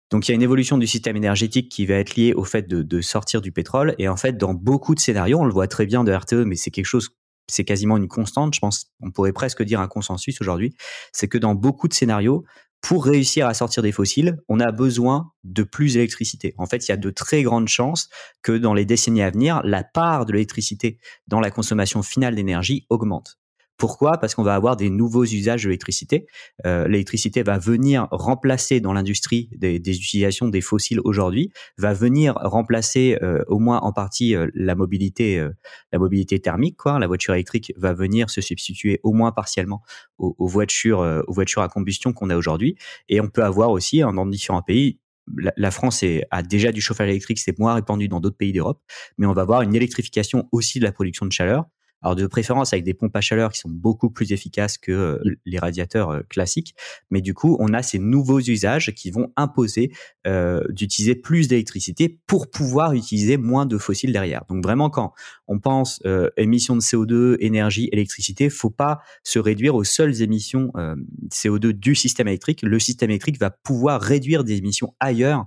Donc 0.10 0.28
il 0.28 0.32
y 0.32 0.34
a 0.34 0.36
une 0.36 0.42
évolution 0.42 0.78
du 0.78 0.88
système 0.88 1.18
énergétique 1.18 1.70
qui 1.70 1.86
va 1.86 1.96
être 1.96 2.16
liée 2.16 2.34
au 2.34 2.44
fait 2.44 2.68
de, 2.68 3.02
sortir 3.02 3.42
du 3.42 3.52
pétrole. 3.52 3.96
Et 4.00 4.08
en 4.08 4.18
fait, 4.18 4.38
dans 4.38 4.54
beaucoup 4.54 4.96
de 4.96 5.00
scénarios, 5.00 5.40
on 5.40 5.46
le 5.46 5.54
voit 5.54 5.68
très 5.68 5.86
bien 5.86 6.04
de 6.04 6.14
RTE, 6.14 6.46
mais 6.46 6.56
c'est 6.56 6.72
quelque 6.72 6.86
chose, 6.86 7.10
c'est 7.48 7.66
quasiment 7.66 7.98
une 7.98 8.08
constante. 8.08 8.56
Je 8.56 8.60
pense, 8.60 8.92
on 9.02 9.12
pourrait 9.12 9.34
presque 9.34 9.64
dire 9.64 9.82
un 9.82 9.88
consensus 9.88 10.40
aujourd'hui. 10.40 10.76
C'est 11.12 11.28
que 11.28 11.38
dans 11.38 11.56
beaucoup 11.56 11.88
de 11.88 11.94
scénarios, 11.94 12.46
pour 12.82 13.06
réussir 13.06 13.48
à 13.48 13.54
sortir 13.54 13.84
des 13.84 13.92
fossiles, 13.92 14.38
on 14.48 14.60
a 14.60 14.72
besoin 14.72 15.32
de 15.44 15.64
plus 15.64 15.94
d'électricité. 15.94 16.54
En 16.58 16.68
fait, 16.68 16.88
il 16.88 16.92
y 16.92 16.94
a 16.94 16.98
de 16.98 17.10
très 17.10 17.44
grandes 17.44 17.68
chances 17.68 18.08
que 18.44 18.52
dans 18.52 18.74
les 18.74 18.86
décennies 18.86 19.24
à 19.24 19.32
venir, 19.32 19.62
la 19.64 19.84
part 19.84 20.26
de 20.26 20.34
l'électricité 20.34 21.00
dans 21.28 21.40
la 21.40 21.52
consommation 21.52 22.04
finale 22.04 22.36
d'énergie 22.36 22.86
augmente. 22.90 23.40
Pourquoi? 23.78 24.18
Parce 24.18 24.34
qu'on 24.34 24.44
va 24.44 24.56
avoir 24.56 24.76
des 24.76 24.90
nouveaux 24.90 25.24
usages 25.24 25.64
de 25.64 25.70
l'électricité. 25.70 26.26
Euh, 26.66 26.88
l'électricité 26.88 27.44
va 27.44 27.60
venir 27.60 28.08
remplacer 28.10 28.80
dans 28.80 28.92
l'industrie 28.92 29.50
des, 29.56 29.76
utilisations 29.76 30.48
des 30.48 30.62
fossiles 30.62 31.00
aujourd'hui, 31.04 31.52
va 31.78 31.94
venir 31.94 32.34
remplacer 32.42 33.20
euh, 33.22 33.44
au 33.48 33.60
moins 33.60 33.80
en 33.80 33.94
partie 33.94 34.36
euh, 34.36 34.50
la 34.56 34.74
mobilité, 34.74 35.48
la 35.92 36.00
mobilité 36.00 36.40
thermique. 36.40 36.78
Quoi. 36.78 36.98
La 36.98 37.06
voiture 37.06 37.36
électrique 37.36 37.72
va 37.78 37.94
venir 37.94 38.32
se 38.32 38.42
substituer 38.42 39.00
au 39.04 39.14
moins 39.14 39.32
partiellement 39.32 39.84
aux, 40.18 40.48
voitures, 40.48 41.04
à 41.04 41.70
combustion 41.70 42.14
qu'on 42.14 42.32
a 42.32 42.36
aujourd'hui. 42.36 42.76
Et 43.10 43.22
on 43.22 43.30
peut 43.30 43.44
avoir 43.44 43.70
aussi, 43.70 44.02
hein, 44.02 44.12
dans 44.12 44.26
différents 44.26 44.64
pays, 44.64 45.00
la, 45.36 45.72
France 45.72 46.04
a 46.32 46.42
déjà 46.42 46.72
du 46.72 46.82
chauffage 46.82 47.10
électrique, 47.10 47.38
c'est 47.38 47.60
moins 47.60 47.76
répandu 47.76 48.08
dans 48.08 48.20
d'autres 48.20 48.38
pays 48.38 48.54
d'Europe, 48.54 48.82
mais 49.18 49.26
on 49.26 49.34
va 49.34 49.42
avoir 49.42 49.62
une 49.62 49.76
électrification 49.76 50.48
aussi 50.52 50.80
de 50.80 50.86
la 50.86 50.92
production 50.92 51.26
de 51.26 51.32
chaleur 51.32 51.66
Alors 52.02 52.16
de 52.16 52.28
préférence 52.28 52.74
avec 52.74 52.86
des 52.86 52.94
pompes 52.94 53.16
à 53.16 53.22
chaleur 53.22 53.52
qui 53.52 53.60
sont 53.60 53.70
beaucoup 53.70 54.10
plus 54.10 54.32
efficaces 54.32 54.78
que 54.78 54.92
euh, 54.92 55.36
les 55.46 55.60
radiateurs 55.60 56.12
euh, 56.12 56.22
classiques. 56.30 56.76
Mais 57.10 57.22
du 57.22 57.34
coup, 57.34 57.58
on 57.60 57.74
a 57.74 57.82
ces 57.82 58.00
nouveaux 58.00 58.40
usages 58.40 58.94
qui 58.94 59.12
vont 59.12 59.32
imposer 59.36 59.92
euh, 60.26 60.64
d'utiliser 60.70 61.16
plus 61.16 61.48
d'électricité 61.48 62.20
pour 62.28 62.50
pouvoir 62.50 62.94
utiliser 62.94 63.38
moins 63.38 63.66
de 63.66 63.78
fossiles 63.78 64.12
derrière. 64.12 64.44
Donc 64.50 64.64
vraiment, 64.64 64.90
quand 64.90 65.14
on 65.48 65.60
pense 65.60 66.02
émissions 66.36 66.76
de 66.76 66.82
CO2, 66.82 67.38
énergie, 67.40 67.90
électricité, 67.92 68.50
faut 68.50 68.70
pas 68.70 69.00
se 69.24 69.40
réduire 69.40 69.76
aux 69.76 69.84
seules 69.84 70.22
émissions 70.22 70.72
euh, 70.76 70.96
CO2 71.30 71.72
du 71.72 71.96
système 71.96 72.28
électrique. 72.28 72.62
Le 72.62 72.80
système 72.80 73.10
électrique 73.10 73.40
va 73.40 73.50
pouvoir 73.50 74.02
réduire 74.02 74.44
des 74.44 74.58
émissions 74.58 74.94
ailleurs 75.00 75.46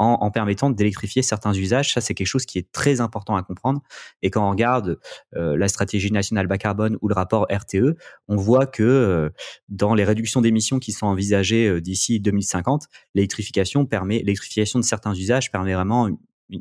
en, 0.00 0.30
permettant 0.30 0.70
d'électrifier 0.70 1.22
certains 1.22 1.52
usages. 1.52 1.92
Ça, 1.92 2.00
c'est 2.00 2.14
quelque 2.14 2.26
chose 2.26 2.46
qui 2.46 2.58
est 2.58 2.72
très 2.72 3.00
important 3.00 3.36
à 3.36 3.42
comprendre. 3.42 3.82
Et 4.22 4.30
quand 4.30 4.46
on 4.46 4.50
regarde 4.50 4.98
euh, 5.36 5.56
la 5.58 5.68
stratégie 5.68 6.10
nationale 6.10 6.46
bas 6.46 6.56
carbone 6.56 6.96
ou 7.02 7.08
le 7.08 7.14
rapport 7.14 7.46
RTE, 7.50 7.96
on 8.28 8.36
voit 8.36 8.66
que 8.66 8.82
euh, 8.82 9.28
dans 9.68 9.94
les 9.94 10.04
réductions 10.04 10.40
d'émissions 10.40 10.78
qui 10.78 10.92
sont 10.92 11.06
envisagées 11.06 11.68
euh, 11.68 11.80
d'ici 11.82 12.18
2050, 12.18 12.86
l'électrification 13.14 13.84
permet, 13.84 14.18
l'électrification 14.20 14.78
de 14.78 14.84
certains 14.84 15.12
usages 15.12 15.50
permet 15.50 15.74
vraiment 15.74 16.08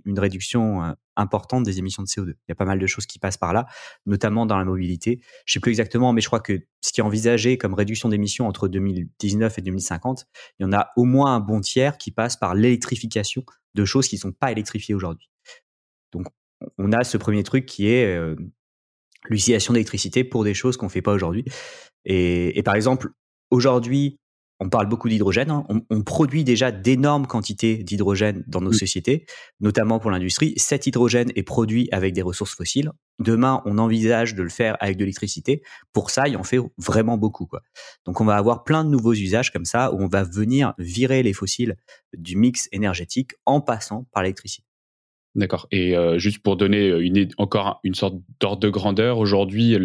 une 0.05 0.19
réduction 0.19 0.83
euh, 0.83 0.91
importante 1.15 1.63
des 1.63 1.79
émissions 1.79 2.03
de 2.03 2.07
CO2. 2.07 2.29
Il 2.29 2.49
y 2.49 2.51
a 2.51 2.55
pas 2.55 2.65
mal 2.65 2.79
de 2.79 2.87
choses 2.87 3.05
qui 3.05 3.19
passent 3.19 3.37
par 3.37 3.53
là, 3.53 3.65
notamment 4.05 4.45
dans 4.45 4.57
la 4.57 4.65
mobilité. 4.65 5.21
Je 5.45 5.53
sais 5.53 5.59
plus 5.59 5.71
exactement, 5.71 6.13
mais 6.13 6.21
je 6.21 6.27
crois 6.27 6.39
que 6.39 6.59
ce 6.81 6.91
qui 6.91 7.01
est 7.01 7.03
envisagé 7.03 7.57
comme 7.57 7.73
réduction 7.73 8.09
d'émissions 8.09 8.47
entre 8.47 8.67
2019 8.67 9.57
et 9.57 9.61
2050, 9.61 10.27
il 10.59 10.63
y 10.63 10.65
en 10.65 10.73
a 10.73 10.91
au 10.95 11.03
moins 11.03 11.35
un 11.35 11.39
bon 11.39 11.61
tiers 11.61 11.97
qui 11.97 12.11
passe 12.11 12.37
par 12.37 12.55
l'électrification 12.55 13.43
de 13.75 13.85
choses 13.85 14.07
qui 14.07 14.15
ne 14.15 14.21
sont 14.21 14.31
pas 14.31 14.51
électrifiées 14.51 14.95
aujourd'hui. 14.95 15.29
Donc, 16.11 16.27
on 16.77 16.91
a 16.91 17.03
ce 17.03 17.17
premier 17.17 17.43
truc 17.43 17.65
qui 17.65 17.87
est 17.87 18.15
euh, 18.15 18.35
l'utilisation 19.27 19.73
d'électricité 19.73 20.23
pour 20.23 20.43
des 20.43 20.53
choses 20.53 20.77
qu'on 20.77 20.87
ne 20.87 20.91
fait 20.91 21.01
pas 21.01 21.13
aujourd'hui. 21.13 21.45
Et, 22.05 22.61
par 22.63 22.75
exemple, 22.75 23.09
aujourd'hui, 23.51 24.19
on 24.59 24.69
parle 24.69 24.87
beaucoup 24.87 25.09
d'hydrogène. 25.09 25.51
Hein. 25.51 25.65
On, 25.89 26.01
produit 26.01 26.43
déjà 26.43 26.71
d'énormes 26.71 27.27
quantités 27.27 27.77
d'hydrogène 27.77 28.43
dans 28.47 28.61
nos 28.61 28.73
sociétés, 28.73 29.25
notamment 29.59 29.99
pour 29.99 30.11
l'industrie. 30.11 30.53
Cet 30.57 30.87
hydrogène 30.87 31.31
est 31.35 31.43
produit 31.43 31.87
avec 31.91 32.13
des 32.13 32.21
ressources 32.21 32.55
fossiles. 32.55 32.91
Demain, 33.19 33.61
on 33.65 33.77
envisage 33.77 34.35
de 34.35 34.43
le 34.43 34.49
faire 34.49 34.75
avec 34.79 34.97
de 34.97 35.01
l'électricité. 35.01 35.61
Pour 35.93 36.09
ça, 36.09 36.27
il 36.27 36.37
en 36.37 36.43
fait 36.43 36.59
vraiment 36.77 37.17
beaucoup. 37.17 37.45
Quoi. 37.45 37.61
Donc, 38.05 38.21
on 38.21 38.25
va 38.25 38.35
avoir 38.35 38.63
plein 38.63 38.83
de 38.83 38.89
nouveaux 38.89 39.13
usages 39.13 39.51
comme 39.51 39.65
ça 39.65 39.93
où 39.93 40.01
on 40.01 40.07
va 40.07 40.23
venir 40.23 40.73
virer 40.77 41.23
les 41.23 41.33
fossiles 41.33 41.75
du 42.17 42.35
mix 42.35 42.67
énergétique 42.71 43.33
en 43.45 43.61
passant 43.61 44.07
par 44.11 44.23
l'électricité. 44.23 44.68
D'accord. 45.35 45.67
Et 45.71 45.95
euh, 45.95 46.17
juste 46.17 46.39
pour 46.39 46.57
donner 46.57 46.87
une, 46.87 47.29
encore 47.37 47.79
une 47.83 47.93
sorte 47.93 48.15
d'ordre 48.39 48.61
de 48.61 48.69
grandeur, 48.69 49.19
aujourd'hui, 49.19 49.77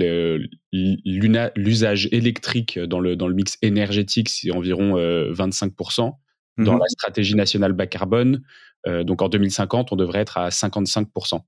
l'usage 0.73 2.09
électrique 2.13 2.79
dans 2.79 3.01
le, 3.01 3.15
dans 3.15 3.29
le 3.29 3.35
mix 3.35 3.59
énergétique, 3.61 4.31
c'est 4.31 4.51
environ 4.51 4.97
25%. 4.97 6.07
Euh, 6.07 6.11
dans 6.57 6.77
mmh 6.77 6.79
la 6.79 6.87
stratégie 6.87 7.35
nationale 7.35 7.73
bas 7.73 7.89
carbone, 7.89 8.41
euh, 8.87 9.03
donc 9.03 9.23
en 9.23 9.29
2050, 9.29 9.93
on 9.93 9.97
devrait 9.97 10.21
être 10.21 10.39
à 10.39 10.51
55%. 10.51 11.41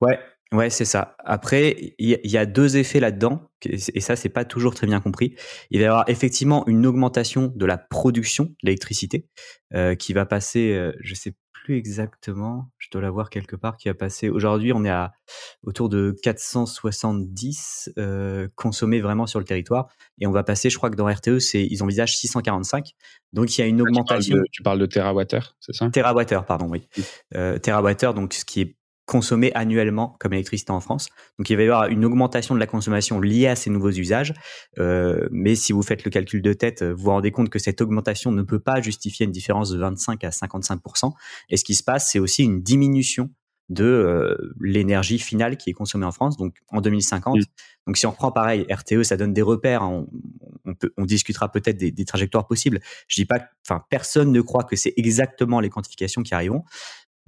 Ouais, 0.00 0.18
Ouais, 0.52 0.70
c'est 0.70 0.84
ça. 0.84 1.16
Après, 1.24 1.94
il 1.98 2.18
y, 2.22 2.36
a 2.36 2.46
deux 2.46 2.76
effets 2.76 3.00
là-dedans, 3.00 3.50
et 3.64 4.00
ça, 4.00 4.16
c'est 4.16 4.28
pas 4.28 4.44
toujours 4.44 4.74
très 4.74 4.86
bien 4.86 5.00
compris. 5.00 5.34
Il 5.70 5.78
va 5.78 5.84
y 5.84 5.86
avoir 5.86 6.04
effectivement 6.08 6.66
une 6.66 6.84
augmentation 6.86 7.52
de 7.54 7.64
la 7.64 7.78
production 7.78 8.54
d'électricité 8.62 9.28
qui 9.98 10.12
va 10.12 10.26
passer, 10.26 10.92
je 11.00 11.14
sais 11.14 11.34
plus 11.62 11.76
exactement, 11.76 12.70
je 12.78 12.88
dois 12.90 13.00
l'avoir 13.00 13.30
quelque 13.30 13.56
part, 13.56 13.76
qui 13.76 13.88
a 13.88 13.94
passé. 13.94 14.28
Aujourd'hui, 14.28 14.72
on 14.72 14.84
est 14.84 14.90
à 14.90 15.12
autour 15.62 15.88
de 15.88 16.14
470 16.22 17.92
euh, 17.98 18.48
consommés 18.54 19.00
vraiment 19.00 19.26
sur 19.26 19.38
le 19.38 19.44
territoire, 19.44 19.88
et 20.20 20.26
on 20.26 20.32
va 20.32 20.42
passer, 20.42 20.70
je 20.70 20.76
crois 20.76 20.90
que 20.90 20.96
dans 20.96 21.06
RTE, 21.06 21.38
c'est 21.38 21.64
ils 21.64 21.82
envisagent 21.82 22.16
645. 22.16 22.92
Donc 23.32 23.56
il 23.56 23.60
y 23.60 23.64
a 23.64 23.66
une 23.66 23.80
ah, 23.80 23.84
augmentation. 23.84 24.36
Tu 24.50 24.62
parles 24.62 24.78
de, 24.78 24.86
tu 24.86 24.94
terawattheure, 24.94 25.56
c'est 25.60 25.74
ça? 25.74 25.88
Terawattheure, 25.90 26.44
pardon, 26.44 26.68
oui. 26.68 26.86
Euh, 27.34 27.58
terawattheure, 27.58 28.14
donc 28.14 28.34
ce 28.34 28.44
qui 28.44 28.60
est 28.60 28.76
consommé 29.06 29.52
annuellement 29.54 30.16
comme 30.20 30.32
électricité 30.32 30.72
en 30.72 30.80
France. 30.80 31.08
Donc 31.38 31.50
il 31.50 31.56
va 31.56 31.62
y 31.62 31.66
avoir 31.66 31.88
une 31.88 32.04
augmentation 32.04 32.54
de 32.54 32.60
la 32.60 32.66
consommation 32.66 33.20
liée 33.20 33.48
à 33.48 33.56
ces 33.56 33.70
nouveaux 33.70 33.90
usages. 33.90 34.32
Euh, 34.78 35.28
mais 35.30 35.54
si 35.54 35.72
vous 35.72 35.82
faites 35.82 36.04
le 36.04 36.10
calcul 36.10 36.42
de 36.42 36.52
tête, 36.52 36.82
vous 36.82 37.04
vous 37.04 37.10
rendez 37.10 37.30
compte 37.30 37.50
que 37.50 37.58
cette 37.58 37.80
augmentation 37.80 38.32
ne 38.32 38.42
peut 38.42 38.60
pas 38.60 38.80
justifier 38.80 39.26
une 39.26 39.32
différence 39.32 39.70
de 39.70 39.78
25 39.78 40.22
à 40.24 40.30
55 40.30 40.80
Et 41.50 41.56
ce 41.56 41.64
qui 41.64 41.74
se 41.74 41.82
passe, 41.82 42.10
c'est 42.10 42.18
aussi 42.18 42.44
une 42.44 42.62
diminution 42.62 43.30
de 43.72 43.84
euh, 43.84 44.54
l'énergie 44.60 45.18
finale 45.18 45.56
qui 45.56 45.70
est 45.70 45.72
consommée 45.72 46.04
en 46.04 46.12
France. 46.12 46.36
Donc 46.36 46.56
en 46.68 46.80
2050. 46.80 47.38
Donc 47.86 47.96
si 47.96 48.06
on 48.06 48.10
reprend 48.10 48.30
pareil, 48.30 48.66
RTE, 48.70 49.02
ça 49.02 49.16
donne 49.16 49.32
des 49.32 49.42
repères. 49.42 49.82
Hein. 49.82 50.06
On, 50.64 50.74
peut, 50.74 50.92
on 50.96 51.04
discutera 51.04 51.50
peut-être 51.50 51.76
des, 51.76 51.90
des, 51.90 52.04
trajectoires 52.04 52.46
possibles. 52.46 52.80
Je 53.08 53.20
dis 53.20 53.24
pas, 53.24 53.38
enfin 53.66 53.84
personne 53.88 54.30
ne 54.30 54.40
croit 54.40 54.64
que 54.64 54.76
c'est 54.76 54.92
exactement 54.96 55.58
les 55.58 55.70
quantifications 55.70 56.22
qui 56.22 56.34
arriveront, 56.34 56.64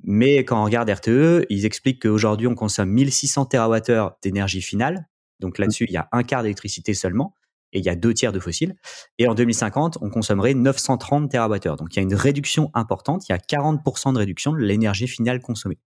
mais 0.05 0.45
quand 0.45 0.61
on 0.61 0.65
regarde 0.65 0.91
RTE, 0.91 1.47
ils 1.49 1.65
expliquent 1.65 2.03
qu'aujourd'hui, 2.03 2.47
on 2.47 2.55
consomme 2.55 2.91
1600 2.91 3.47
TWh 3.47 4.11
d'énergie 4.23 4.63
finale. 4.63 5.09
Donc 5.41 5.59
là-dessus, 5.59 5.87
il 5.89 5.93
y 5.93 5.97
a 5.97 6.09
un 6.13 6.23
quart 6.23 6.43
d'électricité 6.43 6.95
seulement 6.95 7.35
et 7.73 7.79
il 7.79 7.85
y 7.85 7.89
a 7.89 7.97
deux 7.97 8.15
tiers 8.15 8.33
de 8.33 8.39
fossiles. 8.39 8.77
Et 9.19 9.27
en 9.27 9.35
2050, 9.35 9.99
on 10.01 10.11
consommerait 10.11 10.55
930 10.55 11.31
TWh. 11.31 11.77
Donc 11.77 11.89
il 11.93 11.97
y 11.97 11.99
a 11.99 12.03
une 12.03 12.15
réduction 12.15 12.71
importante. 12.75 13.29
Il 13.29 13.33
y 13.33 13.35
a 13.35 13.39
40% 13.39 14.13
de 14.13 14.19
réduction 14.19 14.53
de 14.53 14.59
l'énergie 14.59 15.09
finale 15.09 15.41
consommée. 15.41 15.79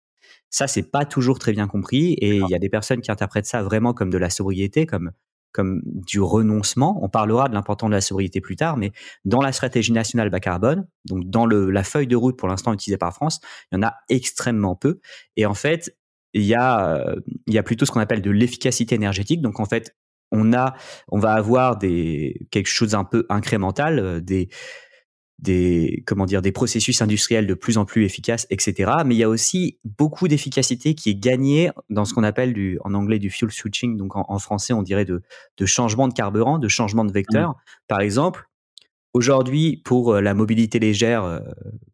Ça, 0.50 0.66
c'est 0.66 0.90
pas 0.90 1.04
toujours 1.04 1.38
très 1.38 1.52
bien 1.52 1.66
compris 1.66 2.12
et 2.14 2.36
il 2.36 2.48
y 2.48 2.54
a 2.54 2.58
des 2.58 2.68
personnes 2.68 3.00
qui 3.00 3.10
interprètent 3.10 3.46
ça 3.46 3.62
vraiment 3.62 3.94
comme 3.94 4.10
de 4.10 4.18
la 4.18 4.30
sobriété, 4.30 4.84
comme 4.84 5.12
comme 5.52 5.82
du 5.84 6.20
renoncement. 6.20 6.98
On 7.02 7.08
parlera 7.08 7.48
de 7.48 7.54
l'importance 7.54 7.90
de 7.90 7.94
la 7.94 8.00
sobriété 8.00 8.40
plus 8.40 8.56
tard, 8.56 8.76
mais 8.76 8.92
dans 9.24 9.40
la 9.40 9.52
stratégie 9.52 9.92
nationale 9.92 10.30
bas 10.30 10.40
carbone, 10.40 10.86
donc 11.06 11.24
dans 11.28 11.46
la 11.46 11.84
feuille 11.84 12.06
de 12.06 12.16
route 12.16 12.36
pour 12.36 12.48
l'instant 12.48 12.72
utilisée 12.72 12.98
par 12.98 13.14
France, 13.14 13.40
il 13.70 13.76
y 13.76 13.78
en 13.78 13.86
a 13.86 13.94
extrêmement 14.08 14.76
peu. 14.76 15.00
Et 15.36 15.46
en 15.46 15.54
fait, 15.54 15.96
il 16.34 16.44
y 16.44 16.54
a, 16.54 17.14
il 17.46 17.54
y 17.54 17.58
a 17.58 17.62
plutôt 17.62 17.86
ce 17.86 17.90
qu'on 17.90 18.00
appelle 18.00 18.22
de 18.22 18.30
l'efficacité 18.30 18.94
énergétique. 18.94 19.40
Donc 19.40 19.60
en 19.60 19.64
fait, 19.64 19.94
on 20.30 20.52
a, 20.52 20.74
on 21.08 21.18
va 21.18 21.32
avoir 21.32 21.78
des 21.78 22.46
quelque 22.50 22.68
chose 22.68 22.94
un 22.94 23.04
peu 23.04 23.26
incrémental, 23.28 23.98
euh, 23.98 24.20
des 24.20 24.48
des 25.38 26.02
comment 26.06 26.26
dire 26.26 26.42
des 26.42 26.52
processus 26.52 27.00
industriels 27.00 27.46
de 27.46 27.54
plus 27.54 27.78
en 27.78 27.84
plus 27.84 28.04
efficaces, 28.04 28.46
etc. 28.50 28.92
Mais 29.06 29.14
il 29.14 29.18
y 29.18 29.22
a 29.22 29.28
aussi 29.28 29.78
beaucoup 29.84 30.28
d'efficacité 30.28 30.94
qui 30.94 31.10
est 31.10 31.14
gagnée 31.14 31.70
dans 31.90 32.04
ce 32.04 32.14
qu'on 32.14 32.24
appelle 32.24 32.52
du 32.52 32.78
en 32.84 32.94
anglais 32.94 33.18
du 33.18 33.30
fuel 33.30 33.50
switching, 33.50 33.96
donc 33.96 34.16
en, 34.16 34.38
français 34.38 34.72
on 34.72 34.82
dirait 34.82 35.04
de, 35.04 35.22
de 35.56 35.66
changement 35.66 36.08
de 36.08 36.14
carburant, 36.14 36.58
de 36.58 36.68
changement 36.68 37.04
de 37.04 37.12
vecteur. 37.12 37.50
Mmh. 37.50 37.54
Par 37.86 38.00
exemple, 38.00 38.48
aujourd'hui 39.14 39.76
pour 39.76 40.14
euh, 40.14 40.20
la 40.20 40.34
mobilité 40.34 40.78
légère, 40.78 41.24
euh, 41.24 41.40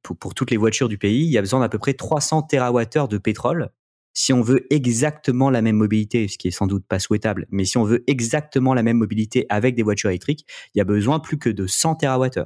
pour, 0.03 0.17
pour 0.17 0.35
toutes 0.35 0.51
les 0.51 0.57
voitures 0.57 0.89
du 0.89 0.99
pays, 0.99 1.25
il 1.25 1.31
y 1.31 1.39
a 1.39 1.43
besoin 1.43 1.61
d'à 1.61 1.69
peu 1.69 1.79
près 1.79 1.95
300 1.95 2.43
TWh 2.43 3.09
de 3.09 3.19
pétrole. 3.19 3.71
Si 4.17 4.33
on 4.33 4.43
veut 4.43 4.73
exactement 4.73 5.51
la 5.51 5.61
même 5.61 5.77
mobilité, 5.77 6.29
ce 6.29 6.39
qui 6.39 6.49
est 6.49 6.53
sans 6.53 6.69
doute 6.69 6.87
pas 6.87 7.01
souhaitable, 7.01 7.47
mais 7.51 7.65
si 7.65 7.79
on 7.79 7.85
veut 7.85 8.05
exactement 8.07 8.73
la 8.73 8.85
même 8.85 8.99
mobilité 8.99 9.45
avec 9.49 9.75
des 9.75 9.83
voitures 9.83 10.11
électriques, 10.11 10.47
il 10.75 10.79
y 10.79 10.81
a 10.81 10.85
besoin 10.85 11.19
plus 11.19 11.37
que 11.37 11.51
de 11.51 11.67
100 11.67 11.97
TWh. 11.97 12.45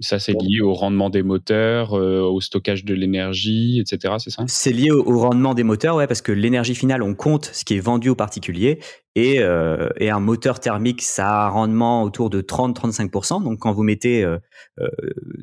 Ça, 0.00 0.20
c'est 0.20 0.32
lié 0.32 0.60
au 0.60 0.74
rendement 0.74 1.10
des 1.10 1.24
moteurs, 1.24 1.94
euh, 1.94 2.20
au 2.20 2.40
stockage 2.40 2.84
de 2.84 2.94
l'énergie, 2.94 3.80
etc. 3.80 4.14
C'est 4.18 4.30
ça? 4.30 4.44
C'est 4.46 4.72
lié 4.72 4.92
au, 4.92 5.18
rendement 5.18 5.54
des 5.54 5.64
moteurs, 5.64 5.96
ouais, 5.96 6.06
parce 6.06 6.22
que 6.22 6.30
l'énergie 6.30 6.76
finale, 6.76 7.02
on 7.02 7.14
compte 7.14 7.46
ce 7.52 7.64
qui 7.64 7.74
est 7.74 7.80
vendu 7.80 8.08
aux 8.08 8.14
particuliers. 8.14 8.78
Et, 9.16 9.40
euh, 9.40 9.88
et 9.96 10.10
un 10.10 10.20
moteur 10.20 10.60
thermique, 10.60 11.02
ça 11.02 11.28
a 11.28 11.46
un 11.46 11.48
rendement 11.48 12.04
autour 12.04 12.30
de 12.30 12.40
30-35%. 12.40 13.42
Donc, 13.42 13.58
quand 13.58 13.72
vous 13.72 13.82
mettez 13.82 14.22
euh, 14.22 14.38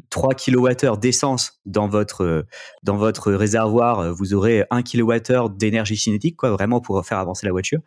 3 0.10 0.36
kWh 0.36 0.98
d'essence 0.98 1.60
dans 1.66 1.90
votre, 1.90 2.46
dans 2.84 2.96
votre 2.96 3.34
réservoir, 3.34 4.14
vous 4.14 4.34
aurez 4.34 4.64
1 4.70 4.84
kWh 4.84 5.50
d'énergie 5.58 5.98
cinétique, 5.98 6.38
quoi, 6.38 6.52
vraiment 6.52 6.80
pour 6.80 7.06
faire 7.06 7.18
avancer 7.18 7.46
la 7.46 7.52
voiture 7.52 7.80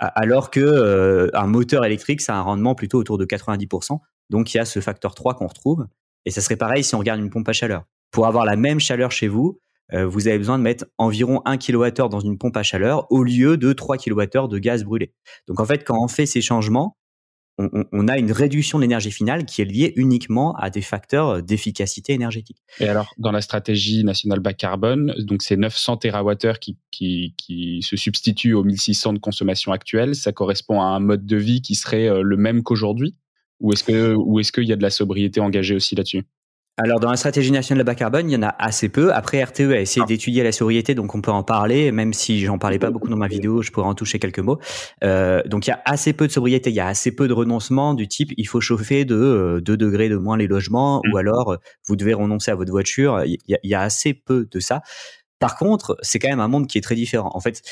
alors 0.00 0.50
que 0.50 1.30
un 1.32 1.46
moteur 1.46 1.84
électrique, 1.84 2.20
ça 2.20 2.34
a 2.34 2.36
un 2.36 2.42
rendement 2.42 2.74
plutôt 2.74 2.98
autour 2.98 3.16
de 3.16 3.24
90%. 3.24 4.00
Donc 4.30 4.54
il 4.54 4.58
y 4.58 4.60
a 4.60 4.64
ce 4.64 4.80
facteur 4.80 5.14
3 5.14 5.34
qu'on 5.34 5.46
retrouve. 5.46 5.86
Et 6.26 6.30
ça 6.30 6.40
serait 6.40 6.56
pareil 6.56 6.84
si 6.84 6.94
on 6.94 6.98
regarde 6.98 7.20
une 7.20 7.30
pompe 7.30 7.48
à 7.48 7.52
chaleur. 7.52 7.84
Pour 8.10 8.26
avoir 8.26 8.44
la 8.44 8.56
même 8.56 8.80
chaleur 8.80 9.12
chez 9.12 9.28
vous, 9.28 9.60
euh, 9.92 10.06
vous 10.06 10.28
avez 10.28 10.38
besoin 10.38 10.58
de 10.58 10.62
mettre 10.62 10.86
environ 10.96 11.42
1 11.44 11.58
kWh 11.58 12.08
dans 12.08 12.20
une 12.20 12.38
pompe 12.38 12.56
à 12.56 12.62
chaleur 12.62 13.10
au 13.10 13.22
lieu 13.22 13.56
de 13.56 13.72
3 13.72 13.98
kWh 13.98 14.48
de 14.48 14.58
gaz 14.58 14.84
brûlé. 14.84 15.12
Donc 15.46 15.60
en 15.60 15.64
fait, 15.64 15.84
quand 15.84 16.02
on 16.02 16.08
fait 16.08 16.26
ces 16.26 16.40
changements, 16.40 16.96
on, 17.58 18.08
a 18.08 18.18
une 18.18 18.32
réduction 18.32 18.78
de 18.78 18.82
l'énergie 18.82 19.12
finale 19.12 19.44
qui 19.44 19.62
est 19.62 19.64
liée 19.64 19.92
uniquement 19.94 20.56
à 20.56 20.70
des 20.70 20.80
facteurs 20.80 21.40
d'efficacité 21.40 22.12
énergétique. 22.12 22.56
Et 22.80 22.88
alors, 22.88 23.12
dans 23.16 23.30
la 23.30 23.40
stratégie 23.42 24.02
nationale 24.02 24.40
bas 24.40 24.54
carbone, 24.54 25.14
donc 25.18 25.42
ces 25.42 25.56
900 25.56 25.98
TWh 25.98 26.58
qui, 26.60 26.76
qui, 26.90 27.34
qui 27.36 27.80
se 27.82 27.96
substituent 27.96 28.54
aux 28.54 28.64
1600 28.64 29.12
de 29.12 29.18
consommation 29.20 29.70
actuelle, 29.70 30.16
ça 30.16 30.32
correspond 30.32 30.80
à 30.80 30.86
un 30.86 30.98
mode 30.98 31.26
de 31.26 31.36
vie 31.36 31.62
qui 31.62 31.76
serait 31.76 32.08
euh, 32.08 32.22
le 32.22 32.36
même 32.36 32.64
qu'aujourd'hui? 32.64 33.14
Ou 33.64 33.72
est-ce 33.72 33.82
que 33.82 34.14
ou 34.14 34.38
est-ce 34.38 34.52
qu'il 34.52 34.64
y 34.64 34.72
a 34.72 34.76
de 34.76 34.82
la 34.82 34.90
sobriété 34.90 35.40
engagée 35.40 35.74
aussi 35.74 35.96
là-dessus? 35.96 36.22
Alors 36.76 36.98
dans 36.98 37.10
la 37.10 37.16
stratégie 37.16 37.52
nationale 37.52 37.84
bas 37.84 37.94
carbone, 37.94 38.28
il 38.28 38.34
y 38.34 38.36
en 38.36 38.42
a 38.42 38.54
assez 38.58 38.88
peu. 38.88 39.14
Après, 39.14 39.42
RTE 39.42 39.60
a 39.60 39.80
essayé 39.80 40.02
ah. 40.02 40.06
d'étudier 40.08 40.42
la 40.42 40.50
sobriété, 40.50 40.96
donc 40.96 41.14
on 41.14 41.20
peut 41.20 41.30
en 41.30 41.44
parler, 41.44 41.92
même 41.92 42.12
si 42.12 42.40
j'en 42.40 42.58
parlais 42.58 42.80
pas 42.80 42.90
beaucoup 42.90 43.08
dans 43.08 43.16
ma 43.16 43.28
vidéo, 43.28 43.62
je 43.62 43.70
pourrais 43.70 43.86
en 43.86 43.94
toucher 43.94 44.18
quelques 44.18 44.40
mots. 44.40 44.58
Euh, 45.04 45.40
donc 45.46 45.66
il 45.66 45.70
y 45.70 45.72
a 45.72 45.80
assez 45.84 46.12
peu 46.12 46.26
de 46.26 46.32
sobriété, 46.32 46.70
il 46.70 46.76
y 46.76 46.80
a 46.80 46.88
assez 46.88 47.14
peu 47.14 47.28
de 47.28 47.32
renoncement 47.32 47.94
du 47.94 48.08
type 48.08 48.32
il 48.36 48.48
faut 48.48 48.60
chauffer 48.60 49.04
de 49.04 49.60
2 49.64 49.72
euh, 49.72 49.76
degrés 49.76 50.08
de 50.08 50.16
moins 50.16 50.36
les 50.36 50.48
logements, 50.48 51.00
ou 51.06 51.14
mmh. 51.14 51.18
alors 51.18 51.52
euh, 51.52 51.56
vous 51.86 51.94
devez 51.94 52.12
renoncer 52.12 52.50
à 52.50 52.56
votre 52.56 52.72
voiture. 52.72 53.22
Il 53.24 53.38
y, 53.46 53.54
a, 53.54 53.58
il 53.62 53.70
y 53.70 53.74
a 53.74 53.80
assez 53.80 54.12
peu 54.12 54.48
de 54.50 54.58
ça. 54.58 54.82
Par 55.38 55.56
contre, 55.56 55.96
c'est 56.02 56.18
quand 56.18 56.28
même 56.28 56.40
un 56.40 56.48
monde 56.48 56.66
qui 56.66 56.78
est 56.78 56.80
très 56.80 56.94
différent. 56.96 57.30
En 57.34 57.40
fait, 57.40 57.62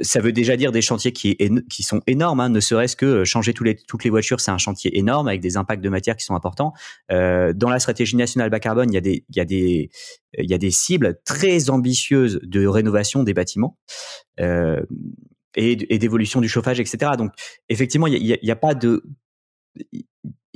ça 0.00 0.20
veut 0.20 0.32
déjà 0.32 0.56
dire 0.56 0.72
des 0.72 0.82
chantiers 0.82 1.12
qui, 1.12 1.36
sont 1.82 2.00
énormes, 2.06 2.40
hein, 2.40 2.48
ne 2.48 2.60
serait-ce 2.60 2.96
que 2.96 3.24
changer 3.24 3.52
tous 3.52 3.64
les, 3.64 3.76
toutes 3.76 4.04
les 4.04 4.10
voitures, 4.10 4.40
c'est 4.40 4.50
un 4.50 4.58
chantier 4.58 4.96
énorme 4.96 5.28
avec 5.28 5.40
des 5.40 5.56
impacts 5.56 5.82
de 5.82 5.88
matière 5.88 6.16
qui 6.16 6.24
sont 6.24 6.34
importants. 6.34 6.72
Euh, 7.10 7.52
dans 7.52 7.68
la 7.68 7.80
stratégie 7.80 8.16
nationale 8.16 8.50
bas 8.50 8.60
carbone, 8.60 8.90
il 8.92 8.94
y 8.94 8.98
a 8.98 9.00
des, 9.00 9.24
il 9.28 9.36
y 9.36 9.40
a 9.40 9.44
des, 9.44 9.90
il 10.38 10.50
y 10.50 10.54
a 10.54 10.58
des 10.58 10.70
cibles 10.70 11.18
très 11.24 11.70
ambitieuses 11.70 12.40
de 12.42 12.66
rénovation 12.66 13.22
des 13.22 13.34
bâtiments. 13.34 13.76
Euh, 14.40 14.80
et, 15.56 15.98
d'évolution 15.98 16.42
du 16.42 16.48
chauffage, 16.48 16.80
etc. 16.80 17.12
Donc, 17.16 17.32
effectivement, 17.70 18.06
il 18.06 18.38
n'y 18.42 18.50
a, 18.50 18.56
pas 18.56 18.74
de 18.74 19.02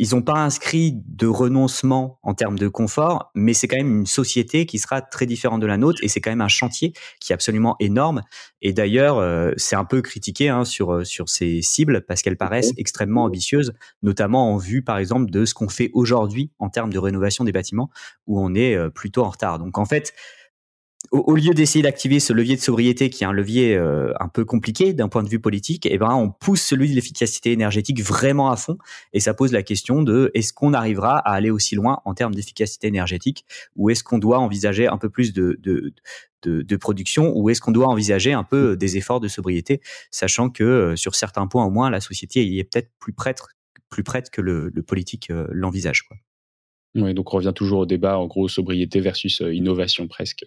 ils 0.01 0.15
n'ont 0.15 0.23
pas 0.23 0.39
inscrit 0.39 0.95
de 0.95 1.27
renoncement 1.27 2.19
en 2.23 2.33
termes 2.33 2.59
de 2.59 2.69
confort, 2.69 3.31
mais 3.35 3.53
c'est 3.53 3.69
quand 3.69 3.77
même 3.77 3.99
une 3.99 4.07
société 4.07 4.65
qui 4.65 4.79
sera 4.79 5.03
très 5.03 5.27
différente 5.27 5.61
de 5.61 5.67
la 5.67 5.77
nôtre 5.77 6.03
et 6.03 6.09
c'est 6.09 6.23
quand 6.23 6.31
même 6.31 6.41
un 6.41 6.49
chantier 6.49 6.95
qui 7.21 7.33
est 7.33 7.35
absolument 7.35 7.77
énorme. 7.81 8.23
Et 8.63 8.73
d'ailleurs, 8.73 9.19
euh, 9.19 9.53
c'est 9.59 9.77
un 9.77 9.85
peu 9.85 10.01
critiqué 10.01 10.49
hein, 10.49 10.65
sur 10.65 10.95
euh, 10.95 11.05
sur 11.05 11.29
ces 11.29 11.61
cibles 11.61 12.07
parce 12.09 12.23
qu'elles 12.23 12.39
paraissent 12.39 12.73
extrêmement 12.79 13.25
ambitieuses, 13.25 13.75
notamment 14.03 14.55
en 14.55 14.57
vue, 14.57 14.83
par 14.83 14.97
exemple, 14.97 15.31
de 15.31 15.45
ce 15.45 15.53
qu'on 15.53 15.69
fait 15.69 15.91
aujourd'hui 15.93 16.51
en 16.59 16.71
termes 16.71 16.95
de 16.95 16.99
rénovation 16.99 17.45
des 17.45 17.53
bâtiments, 17.53 17.91
où 18.27 18.41
on 18.41 18.55
est 18.55 18.75
euh, 18.75 18.89
plutôt 18.89 19.23
en 19.23 19.29
retard. 19.29 19.59
Donc 19.59 19.77
en 19.77 19.85
fait, 19.85 20.15
au, 21.11 21.35
lieu 21.35 21.55
d'essayer 21.55 21.83
d'activer 21.83 22.21
ce 22.21 22.33
levier 22.33 22.55
de 22.55 22.61
sobriété 22.61 23.11
qui 23.11 23.25
est 23.25 23.27
un 23.27 23.33
levier 23.33 23.77
euh, 23.77 24.13
un 24.21 24.29
peu 24.29 24.45
compliqué 24.45 24.93
d'un 24.93 25.09
point 25.09 25.23
de 25.23 25.29
vue 25.29 25.41
politique, 25.41 25.87
eh 25.87 25.99
ben 25.99 26.15
on 26.15 26.31
pousse 26.31 26.63
celui 26.63 26.89
de 26.89 26.95
l'efficacité 26.95 27.51
énergétique 27.51 28.01
vraiment 28.03 28.51
à 28.51 28.57
fond 28.57 28.79
et 29.13 29.19
ça 29.19 29.35
pose 29.35 29.53
la 29.53 29.63
question 29.63 30.03
de 30.03 30.31
est-ce 30.35 30.53
qu'on 30.53 30.73
arrivera 30.73 31.19
à 31.19 31.33
aller 31.33 31.51
aussi 31.51 31.75
loin 31.75 32.01
en 32.05 32.15
termes 32.15 32.35
d'efficacité 32.35 32.87
énergétique? 32.87 33.45
Ou 33.75 33.91
est-ce 33.91 34.05
qu'on 34.05 34.19
doit 34.19 34.39
envisager 34.39 34.87
un 34.87 34.99
peu 34.99 35.11
plus 35.11 35.33
de, 35.33 35.59
de, 36.43 36.77
production? 36.77 37.37
Ou 37.37 37.51
est-ce 37.51 37.61
qu'on 37.61 37.73
doit 37.73 37.89
envisager 37.89 38.33
un 38.33 38.45
peu 38.45 38.77
des 38.77 38.97
efforts 38.97 39.21
de 39.21 39.29
sobriété, 39.29 39.81
sachant 40.13 40.49
que 40.49 40.63
euh, 40.63 40.97
sur 40.97 41.17
certains 41.17 41.49
points 41.49 41.65
au 41.65 41.71
moins 41.71 41.91
la 41.91 42.01
société 42.01 42.45
y 42.47 42.61
est 42.61 42.65
peut-être 42.65 42.91
plus 42.99 43.13
prête 43.13 43.41
plus 43.89 44.05
prête 44.05 44.31
que 44.31 44.41
le, 44.41 44.71
politique 44.87 45.31
euh, 45.31 45.49
l'envisage. 45.51 46.03
Quoi. 46.03 46.17
Oui, 46.95 47.13
donc 47.13 47.35
on 47.35 47.39
revient 47.39 47.53
toujours 47.53 47.81
au 47.81 47.87
débat, 47.87 48.19
en 48.19 48.29
gros, 48.29 48.47
sobriété 48.47 49.01
versus 49.01 49.41
innovation 49.41 50.07
presque. 50.07 50.45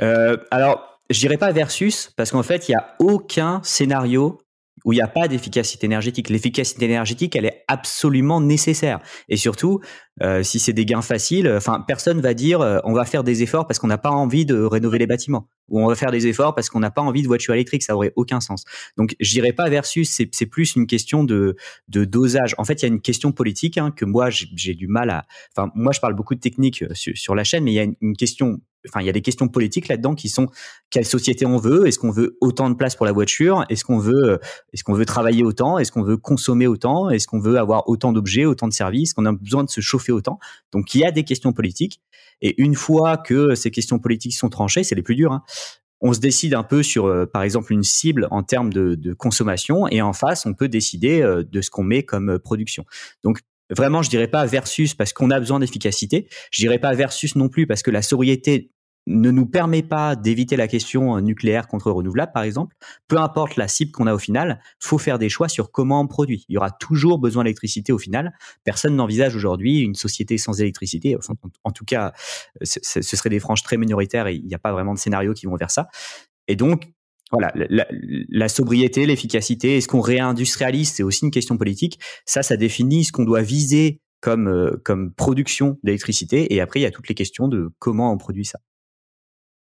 Euh, 0.00 0.36
alors, 0.50 1.00
je 1.10 1.18
dirais 1.18 1.38
pas 1.38 1.52
versus, 1.52 2.12
parce 2.16 2.30
qu'en 2.30 2.42
fait, 2.42 2.68
il 2.68 2.72
n'y 2.72 2.76
a 2.76 2.94
aucun 2.98 3.60
scénario 3.62 4.38
où 4.84 4.92
il 4.92 4.96
n'y 4.96 5.02
a 5.02 5.08
pas 5.08 5.28
d'efficacité 5.28 5.86
énergétique. 5.86 6.30
L'efficacité 6.30 6.84
énergétique, 6.84 7.36
elle 7.36 7.46
est 7.46 7.64
absolument 7.68 8.40
nécessaire. 8.40 9.00
Et 9.28 9.36
surtout, 9.36 9.80
euh, 10.22 10.42
si 10.42 10.58
c'est 10.58 10.72
des 10.72 10.84
gains 10.84 11.02
faciles, 11.02 11.52
enfin, 11.56 11.84
personne 11.86 12.20
va 12.20 12.34
dire 12.34 12.60
euh, 12.60 12.78
on 12.84 12.92
va 12.92 13.04
faire 13.04 13.24
des 13.24 13.42
efforts 13.42 13.66
parce 13.66 13.78
qu'on 13.78 13.88
n'a 13.88 13.98
pas 13.98 14.10
envie 14.10 14.46
de 14.46 14.60
rénover 14.62 14.98
les 14.98 15.06
bâtiments, 15.06 15.48
ou 15.68 15.80
on 15.80 15.86
va 15.86 15.94
faire 15.94 16.10
des 16.10 16.26
efforts 16.26 16.54
parce 16.54 16.70
qu'on 16.70 16.80
n'a 16.80 16.90
pas 16.90 17.02
envie 17.02 17.22
de 17.22 17.26
voiture 17.26 17.54
électrique. 17.54 17.82
Ça 17.82 17.94
aurait 17.94 18.12
aucun 18.16 18.40
sens. 18.40 18.64
Donc, 18.96 19.14
je 19.20 19.30
dirais 19.30 19.52
pas 19.52 19.68
versus. 19.68 20.10
C'est 20.10 20.46
plus 20.46 20.76
une 20.76 20.86
question 20.86 21.24
de, 21.24 21.56
dosage. 21.88 22.54
En 22.58 22.64
fait, 22.64 22.82
il 22.82 22.82
y 22.82 22.86
a 22.86 22.88
une 22.88 23.00
question 23.00 23.32
politique 23.32 23.78
hein, 23.78 23.90
que 23.90 24.04
moi 24.04 24.30
j'ai 24.30 24.74
du 24.74 24.86
mal 24.86 25.10
à. 25.10 25.26
Enfin, 25.56 25.70
moi, 25.74 25.92
je 25.92 26.00
parle 26.00 26.14
beaucoup 26.14 26.34
de 26.34 26.40
technique 26.40 26.84
sur, 26.92 27.16
sur 27.16 27.34
la 27.34 27.44
chaîne, 27.44 27.64
mais 27.64 27.72
il 27.72 27.76
y 27.76 27.80
a 27.80 27.84
une, 27.84 27.96
une 28.00 28.16
question 28.16 28.60
enfin, 28.86 29.00
il 29.00 29.06
y 29.06 29.08
a 29.08 29.12
des 29.12 29.22
questions 29.22 29.48
politiques 29.48 29.88
là-dedans 29.88 30.14
qui 30.14 30.28
sont 30.28 30.48
quelle 30.90 31.04
société 31.04 31.46
on 31.46 31.56
veut 31.56 31.86
Est-ce 31.86 31.98
qu'on 31.98 32.10
veut 32.10 32.36
autant 32.40 32.70
de 32.70 32.74
place 32.74 32.96
pour 32.96 33.06
la 33.06 33.12
voiture 33.12 33.64
Est-ce 33.68 33.84
qu'on 33.84 33.98
veut, 33.98 34.30
euh, 34.30 34.38
est-ce 34.72 34.84
qu'on 34.84 34.94
veut 34.94 35.04
travailler 35.04 35.42
autant 35.42 35.78
Est-ce 35.78 35.92
qu'on 35.92 36.02
veut 36.02 36.16
consommer 36.16 36.66
autant 36.66 37.10
Est-ce 37.10 37.26
qu'on 37.26 37.40
veut 37.40 37.58
avoir 37.58 37.88
autant 37.88 38.12
d'objets, 38.12 38.44
autant 38.44 38.68
de 38.68 38.72
services 38.72 39.14
Qu'on 39.14 39.26
a 39.26 39.32
besoin 39.32 39.64
de 39.64 39.70
se 39.70 39.80
chauffer 39.80 40.12
autant 40.12 40.38
Donc, 40.72 40.94
il 40.94 41.00
y 41.00 41.04
a 41.04 41.10
des 41.10 41.24
questions 41.24 41.52
politiques. 41.52 42.00
Et 42.40 42.60
une 42.62 42.74
fois 42.74 43.16
que 43.16 43.54
ces 43.54 43.70
questions 43.70 43.98
politiques 43.98 44.34
sont 44.34 44.48
tranchées, 44.48 44.84
c'est 44.84 44.94
les 44.94 45.02
plus 45.02 45.16
dures. 45.16 45.32
Hein, 45.32 45.42
on 46.00 46.12
se 46.12 46.20
décide 46.20 46.54
un 46.54 46.62
peu 46.62 46.84
sur, 46.84 47.06
euh, 47.06 47.26
par 47.26 47.42
exemple, 47.42 47.72
une 47.72 47.82
cible 47.82 48.28
en 48.30 48.44
termes 48.44 48.72
de, 48.72 48.94
de, 48.94 49.12
consommation, 49.14 49.88
et 49.88 50.00
en 50.00 50.12
face, 50.12 50.46
on 50.46 50.54
peut 50.54 50.68
décider 50.68 51.22
euh, 51.22 51.42
de 51.42 51.60
ce 51.60 51.70
qu'on 51.70 51.82
met 51.82 52.04
comme 52.04 52.38
production. 52.38 52.84
Donc, 53.24 53.40
Vraiment, 53.70 54.02
je 54.02 54.10
dirais 54.10 54.28
pas 54.28 54.46
versus 54.46 54.94
parce 54.94 55.12
qu'on 55.12 55.30
a 55.30 55.38
besoin 55.38 55.60
d'efficacité. 55.60 56.28
Je 56.50 56.62
dirais 56.62 56.78
pas 56.78 56.94
versus 56.94 57.36
non 57.36 57.48
plus 57.48 57.66
parce 57.66 57.82
que 57.82 57.90
la 57.90 58.02
sobriété 58.02 58.70
ne 59.08 59.30
nous 59.30 59.46
permet 59.46 59.82
pas 59.82 60.16
d'éviter 60.16 60.56
la 60.56 60.68
question 60.68 61.16
euh, 61.16 61.20
nucléaire 61.20 61.66
contre 61.66 61.90
renouvelable, 61.90 62.32
par 62.32 62.42
exemple. 62.42 62.76
Peu 63.08 63.16
importe 63.18 63.56
la 63.56 63.66
cible 63.66 63.90
qu'on 63.90 64.06
a 64.06 64.12
au 64.12 64.18
final, 64.18 64.60
faut 64.80 64.98
faire 64.98 65.18
des 65.18 65.30
choix 65.30 65.48
sur 65.48 65.72
comment 65.72 66.00
on 66.00 66.06
produit. 66.06 66.44
Il 66.48 66.54
y 66.54 66.58
aura 66.58 66.70
toujours 66.70 67.18
besoin 67.18 67.44
d'électricité 67.44 67.92
au 67.92 67.98
final. 67.98 68.36
Personne 68.64 68.94
n'envisage 68.94 69.34
aujourd'hui 69.34 69.80
une 69.80 69.94
société 69.94 70.36
sans 70.36 70.60
électricité. 70.60 71.16
en, 71.64 71.72
tout 71.72 71.84
cas, 71.86 72.12
ce, 72.62 72.80
ce 72.82 73.16
serait 73.16 73.30
des 73.30 73.40
franges 73.40 73.62
très 73.62 73.78
minoritaires 73.78 74.26
et 74.26 74.34
il 74.34 74.44
n'y 74.44 74.54
a 74.54 74.58
pas 74.58 74.72
vraiment 74.72 74.92
de 74.92 74.98
scénario 74.98 75.32
qui 75.32 75.46
vont 75.46 75.56
vers 75.56 75.70
ça. 75.70 75.88
Et 76.46 76.56
donc, 76.56 76.90
voilà, 77.30 77.52
la, 77.54 78.48
sobriété, 78.48 79.06
l'efficacité, 79.06 79.76
est-ce 79.76 79.88
qu'on 79.88 80.00
réindustrialise 80.00 80.92
C'est 80.92 81.02
aussi 81.02 81.24
une 81.24 81.30
question 81.30 81.58
politique. 81.58 81.98
Ça, 82.24 82.42
ça 82.42 82.56
définit 82.56 83.04
ce 83.04 83.12
qu'on 83.12 83.24
doit 83.24 83.42
viser 83.42 84.00
comme, 84.20 84.48
euh, 84.48 84.80
comme 84.84 85.12
production 85.12 85.78
d'électricité. 85.82 86.54
Et 86.54 86.60
après, 86.60 86.80
il 86.80 86.82
y 86.84 86.86
a 86.86 86.90
toutes 86.90 87.08
les 87.08 87.14
questions 87.14 87.48
de 87.48 87.70
comment 87.78 88.12
on 88.12 88.18
produit 88.18 88.44
ça. 88.44 88.60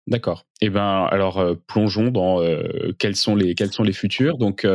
D'accord. 0.07 0.45
Eh 0.62 0.69
ben, 0.69 1.07
alors 1.12 1.39
euh, 1.39 1.55
plongeons 1.67 2.09
dans 2.09 2.41
euh, 2.41 2.93
quels 2.97 3.15
sont 3.15 3.35
les 3.35 3.53
quels 3.53 3.71
sont 3.71 3.83
les 3.83 3.93
futurs. 3.93 4.38
Donc, 4.38 4.65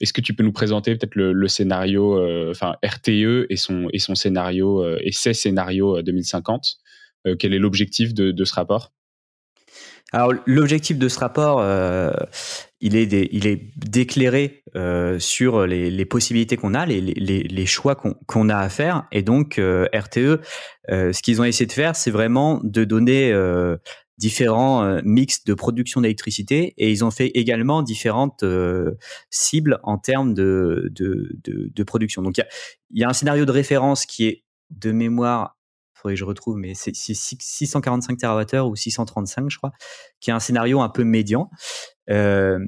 est-ce 0.00 0.12
que 0.12 0.20
tu 0.20 0.34
peux 0.34 0.42
nous 0.42 0.52
présenter 0.52 0.96
peut-être 0.96 1.14
le, 1.14 1.48
scénario, 1.48 2.18
enfin 2.50 2.76
RTE 2.84 3.46
et 3.48 3.56
son 3.56 3.88
et 3.92 3.98
scénario 3.98 4.84
et 4.98 5.12
ses 5.12 5.34
scénarios 5.34 6.02
2050 6.02 6.78
Quel 7.38 7.54
est 7.54 7.58
l'objectif 7.58 8.14
de 8.14 8.44
ce 8.44 8.54
rapport? 8.54 8.92
Alors 10.12 10.32
l'objectif 10.46 10.98
de 10.98 11.08
ce 11.08 11.18
rapport, 11.18 11.60
euh, 11.60 12.10
il 12.80 12.96
est 12.96 13.28
il 13.32 13.46
est 13.46 13.70
d'éclairer 13.76 14.64
euh, 14.74 15.18
sur 15.18 15.66
les, 15.66 16.04
possibilités 16.04 16.56
qu'on 16.56 16.74
a, 16.74 16.84
les, 16.86 17.00
les, 17.00 17.66
choix 17.66 17.94
qu'on 17.94 18.14
qu'on 18.26 18.48
a 18.48 18.56
à 18.56 18.68
faire. 18.68 19.06
Et 19.12 19.22
donc 19.22 19.58
euh, 19.58 19.86
RTE, 19.94 20.40
ce 20.88 21.22
qu'ils 21.22 21.40
ont 21.40 21.44
essayé 21.44 21.66
de 21.66 21.72
faire, 21.72 21.94
c'est 21.94 22.10
vraiment 22.10 22.60
de 22.64 22.84
donner 22.84 23.32
différents 24.18 25.00
mix 25.04 25.44
de 25.44 25.54
production 25.54 26.00
d'électricité 26.00 26.74
et 26.76 26.90
ils 26.90 27.04
ont 27.04 27.10
fait 27.10 27.28
également 27.28 27.82
différentes 27.82 28.44
cibles 29.30 29.78
en 29.84 29.98
termes 29.98 30.34
de, 30.34 30.90
de, 30.90 31.38
de, 31.44 31.82
production. 31.84 32.22
Donc 32.22 32.38
il 32.38 33.00
y 33.00 33.04
a 33.04 33.08
un 33.08 33.12
scénario 33.12 33.44
de 33.44 33.52
référence 33.52 34.06
qui 34.06 34.26
est 34.26 34.44
de 34.70 34.92
mémoire 34.92 35.59
que 36.02 36.16
je 36.16 36.24
retrouve, 36.24 36.56
mais 36.56 36.74
c'est 36.74 36.94
645 36.94 38.18
TWh 38.18 38.68
ou 38.68 38.76
635, 38.76 39.50
je 39.50 39.58
crois, 39.58 39.72
qui 40.20 40.30
est 40.30 40.32
un 40.32 40.40
scénario 40.40 40.80
un 40.80 40.88
peu 40.88 41.04
médian, 41.04 41.50
euh, 42.10 42.58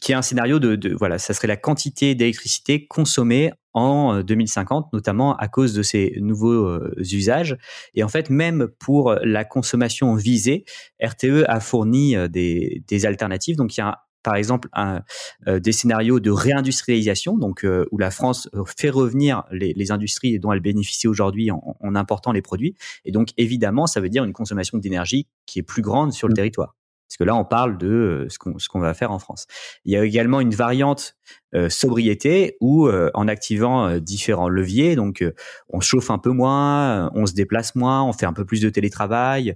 qui 0.00 0.12
est 0.12 0.14
un 0.14 0.22
scénario 0.22 0.58
de, 0.58 0.76
de, 0.76 0.94
voilà, 0.94 1.18
ça 1.18 1.34
serait 1.34 1.48
la 1.48 1.56
quantité 1.56 2.14
d'électricité 2.14 2.86
consommée 2.86 3.52
en 3.72 4.20
2050, 4.22 4.84
euh, 4.84 4.88
notamment 4.92 5.36
à 5.36 5.48
cause 5.48 5.74
de 5.74 5.82
ces 5.82 6.16
nouveaux 6.20 6.66
euh, 6.66 6.94
usages. 6.98 7.56
Et 7.94 8.04
en 8.04 8.08
fait, 8.08 8.30
même 8.30 8.68
pour 8.78 9.14
la 9.22 9.44
consommation 9.44 10.14
visée, 10.14 10.64
RTE 11.02 11.44
a 11.48 11.60
fourni 11.60 12.14
des, 12.28 12.82
des 12.86 13.06
alternatives. 13.06 13.56
Donc, 13.56 13.76
il 13.76 13.80
y 13.80 13.82
a 13.82 14.05
par 14.26 14.34
exemple 14.34 14.68
un, 14.72 15.02
euh, 15.46 15.60
des 15.60 15.70
scénarios 15.70 16.18
de 16.18 16.32
réindustrialisation, 16.32 17.38
donc 17.38 17.64
euh, 17.64 17.86
où 17.92 17.98
la 17.98 18.10
France 18.10 18.48
euh, 18.54 18.64
fait 18.76 18.90
revenir 18.90 19.44
les, 19.52 19.72
les 19.72 19.92
industries 19.92 20.40
dont 20.40 20.52
elle 20.52 20.58
bénéficie 20.58 21.06
aujourd'hui 21.06 21.52
en, 21.52 21.76
en, 21.78 21.94
important 21.94 22.32
les 22.32 22.42
produits. 22.42 22.74
Et 23.04 23.12
donc 23.12 23.28
évidemment, 23.36 23.86
ça 23.86 24.00
veut 24.00 24.08
dire 24.08 24.24
une 24.24 24.32
consommation 24.32 24.78
d'énergie 24.78 25.28
qui 25.46 25.60
est 25.60 25.62
plus 25.62 25.80
grande 25.80 26.12
sur 26.12 26.26
le 26.26 26.32
mmh. 26.32 26.36
territoire. 26.36 26.75
Parce 27.08 27.18
que 27.18 27.24
là, 27.24 27.36
on 27.36 27.44
parle 27.44 27.78
de 27.78 27.86
euh, 27.88 28.28
ce 28.28 28.68
qu'on 28.68 28.80
va 28.80 28.94
faire 28.94 29.12
en 29.12 29.18
France. 29.18 29.46
Il 29.84 29.92
y 29.92 29.96
a 29.96 30.04
également 30.04 30.40
une 30.40 30.54
variante 30.54 31.16
euh, 31.54 31.68
sobriété 31.68 32.56
où, 32.60 32.88
euh, 32.88 33.10
en 33.14 33.28
activant 33.28 33.98
différents 33.98 34.48
leviers, 34.48 34.96
donc 34.96 35.24
on 35.68 35.80
chauffe 35.80 36.10
un 36.10 36.18
peu 36.18 36.30
moins, 36.30 37.10
on 37.14 37.26
se 37.26 37.34
déplace 37.34 37.74
moins, 37.74 38.02
on 38.02 38.12
fait 38.12 38.26
un 38.26 38.32
peu 38.32 38.44
plus 38.44 38.60
de 38.60 38.68
télétravail, 38.70 39.54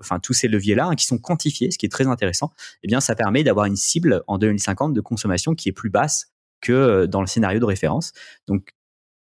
enfin 0.00 0.18
tous 0.18 0.32
ces 0.32 0.48
leviers-là 0.48 0.86
hein, 0.86 0.94
qui 0.94 1.06
sont 1.06 1.18
quantifiés, 1.18 1.70
ce 1.70 1.78
qui 1.78 1.86
est 1.86 1.90
très 1.90 2.06
intéressant. 2.06 2.52
Eh 2.82 2.88
bien, 2.88 3.00
ça 3.00 3.14
permet 3.14 3.44
d'avoir 3.44 3.66
une 3.66 3.76
cible 3.76 4.22
en 4.26 4.38
2050 4.38 4.92
de 4.92 5.00
consommation 5.00 5.54
qui 5.54 5.68
est 5.68 5.72
plus 5.72 5.90
basse 5.90 6.32
que 6.60 7.06
dans 7.06 7.20
le 7.20 7.26
scénario 7.26 7.60
de 7.60 7.64
référence. 7.64 8.12
Donc 8.46 8.74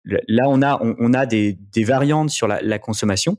là, 0.05 0.45
on 0.49 0.63
a 0.63 0.81
on, 0.83 1.13
a 1.15 1.27
des, 1.27 1.59
des 1.73 1.85
variantes 1.85 2.31
sur 2.31 2.47
la, 2.47 2.61
la 2.63 2.79
consommation 2.79 3.39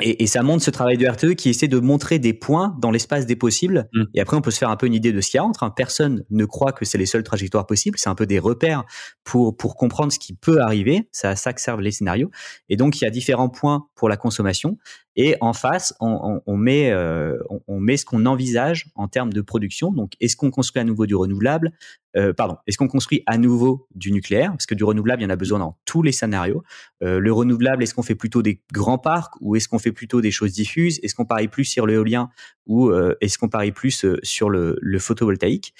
Et, 0.00 0.22
et, 0.22 0.26
ça 0.26 0.42
montre 0.42 0.62
ce 0.62 0.70
travail 0.70 0.96
de 0.96 1.06
RTE 1.06 1.34
qui 1.34 1.48
essaie 1.48 1.68
de 1.68 1.78
montrer 1.78 2.18
des 2.18 2.32
points 2.32 2.76
dans 2.80 2.90
l'espace 2.90 3.26
des 3.26 3.36
possibles. 3.36 3.88
Mm. 3.92 4.02
Et 4.14 4.20
après, 4.20 4.36
on 4.36 4.40
peut 4.40 4.50
se 4.50 4.58
faire 4.58 4.70
un 4.70 4.76
peu 4.76 4.86
une 4.86 4.94
idée 4.94 5.12
de 5.12 5.20
ce 5.20 5.30
qu'il 5.30 5.38
y 5.38 5.40
a 5.40 5.44
entre. 5.44 5.62
Hein. 5.62 5.72
Personne 5.74 6.24
ne 6.30 6.44
croit 6.44 6.72
que 6.72 6.84
c'est 6.84 6.98
les 6.98 7.06
seules 7.06 7.24
trajectoires 7.24 7.66
possibles. 7.66 7.98
C'est 7.98 8.08
un 8.08 8.14
peu 8.14 8.26
des 8.26 8.38
repères 8.38 8.84
pour, 9.24 9.56
pour 9.56 9.76
comprendre 9.76 10.12
ce 10.12 10.18
qui 10.18 10.34
peut 10.34 10.60
arriver. 10.60 11.08
C'est 11.12 11.28
à 11.28 11.36
ça 11.36 11.52
que 11.52 11.60
servent 11.60 11.80
les 11.80 11.90
scénarios. 11.90 12.30
Et 12.68 12.76
donc, 12.76 13.00
il 13.00 13.04
y 13.04 13.06
a 13.06 13.10
différents 13.10 13.48
points 13.48 13.86
pour 13.94 14.08
la 14.08 14.16
consommation. 14.16 14.78
Et 15.20 15.34
en 15.40 15.52
face, 15.52 15.92
on, 15.98 16.40
on, 16.46 16.56
met, 16.56 16.92
euh, 16.92 17.36
on, 17.66 17.80
met 17.80 17.96
ce 17.96 18.04
qu'on 18.04 18.24
envisage 18.24 18.86
en 18.94 19.08
termes 19.08 19.32
de 19.32 19.40
production. 19.40 19.90
Donc, 19.90 20.12
est-ce 20.20 20.36
qu'on 20.36 20.52
construit 20.52 20.80
à 20.80 20.84
nouveau 20.84 21.06
du 21.06 21.16
renouvelable 21.16 21.72
euh, 22.16 22.32
Pardon, 22.32 22.56
est-ce 22.68 22.78
qu'on 22.78 22.86
construit 22.86 23.24
à 23.26 23.36
nouveau 23.36 23.88
du 23.96 24.12
nucléaire? 24.12 24.52
Parce 24.52 24.66
que 24.66 24.76
du 24.76 24.84
renouvelable, 24.84 25.22
il 25.22 25.24
y 25.24 25.26
en 25.26 25.30
a 25.30 25.36
besoin 25.36 25.58
dans 25.58 25.76
tous 25.84 26.02
les 26.02 26.12
scénarios. 26.12 26.62
Euh, 27.02 27.18
le 27.18 27.32
renouvelable, 27.32 27.82
est-ce 27.82 27.94
qu'on 27.94 28.04
fait 28.04 28.14
plutôt 28.14 28.42
des 28.42 28.62
grands 28.72 28.98
parcs 28.98 29.34
ou 29.40 29.56
est-ce 29.56 29.66
qu'on 29.66 29.80
fait 29.80 29.90
plutôt 29.90 30.20
des 30.20 30.30
choses 30.30 30.52
diffuses? 30.52 31.00
Est-ce 31.02 31.16
qu'on 31.16 31.26
parie 31.26 31.48
plus 31.48 31.64
sur 31.64 31.84
l'éolien 31.84 32.30
ou 32.66 32.90
euh, 32.90 33.16
est-ce 33.20 33.38
qu'on 33.38 33.48
parie 33.48 33.72
plus 33.72 34.04
euh, 34.04 34.20
sur 34.22 34.50
le, 34.50 34.78
le 34.80 34.98
photovoltaïque? 35.00 35.74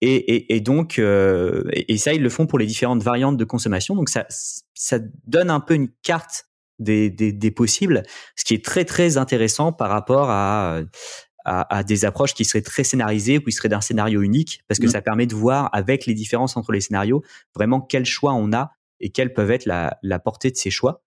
Et, 0.00 0.14
et, 0.14 0.54
et, 0.54 0.60
donc, 0.60 1.00
euh, 1.00 1.64
et 1.72 1.96
ça, 1.96 2.12
ils 2.12 2.22
le 2.22 2.28
font 2.28 2.46
pour 2.46 2.60
les 2.60 2.66
différentes 2.66 3.02
variantes 3.02 3.36
de 3.36 3.44
consommation. 3.44 3.96
Donc, 3.96 4.10
ça, 4.10 4.26
ça 4.74 4.98
donne 5.26 5.50
un 5.50 5.58
peu 5.58 5.74
une 5.74 5.88
carte 6.02 6.46
des, 6.78 7.10
des, 7.10 7.50
possibles, 7.50 8.02
ce 8.36 8.44
qui 8.44 8.54
est 8.54 8.64
très 8.64 8.84
très 8.84 9.16
intéressant 9.16 9.72
par 9.72 9.88
rapport 9.88 10.28
à, 10.30 10.80
à, 11.44 11.84
des 11.84 12.04
approches 12.04 12.34
qui 12.34 12.44
seraient 12.44 12.62
très 12.62 12.84
scénarisées 12.84 13.38
ou 13.38 13.40
qui 13.42 13.52
seraient 13.52 13.68
d'un 13.68 13.80
scénario 13.80 14.22
unique, 14.22 14.62
parce 14.68 14.80
que 14.80 14.86
mmh. 14.86 14.90
ça 14.90 15.02
permet 15.02 15.26
de 15.26 15.34
voir 15.34 15.70
avec 15.72 16.06
les 16.06 16.14
différences 16.14 16.56
entre 16.56 16.72
les 16.72 16.80
scénarios 16.80 17.22
vraiment 17.54 17.80
quel 17.80 18.04
choix 18.04 18.34
on 18.34 18.52
a 18.52 18.72
et 19.00 19.10
quelle 19.10 19.32
peuvent 19.32 19.50
être 19.50 19.66
la, 19.66 19.98
la 20.02 20.18
portée 20.18 20.50
de 20.50 20.56
ces 20.56 20.70
choix. 20.70 21.02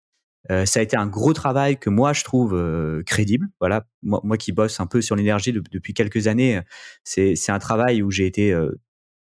Euh, 0.52 0.66
ça 0.66 0.80
a 0.80 0.84
été 0.84 0.96
un 0.96 1.08
gros 1.08 1.34
travail 1.34 1.78
que 1.78 1.90
moi 1.90 2.14
je 2.14 2.24
trouve 2.24 2.56
euh, 2.56 3.04
crédible. 3.04 3.48
Voilà, 3.60 3.86
moi, 4.02 4.22
moi, 4.24 4.38
qui 4.38 4.52
bosse 4.52 4.80
un 4.80 4.88
peu 4.88 5.02
sur 5.02 5.16
l'énergie 5.16 5.52
depuis 5.54 5.94
quelques 5.94 6.28
années, 6.28 6.62
c'est 7.04 7.50
un 7.50 7.60
travail 7.60 8.02
où 8.02 8.10
j'ai 8.10 8.26
été 8.26 8.54
euh, 8.54 8.72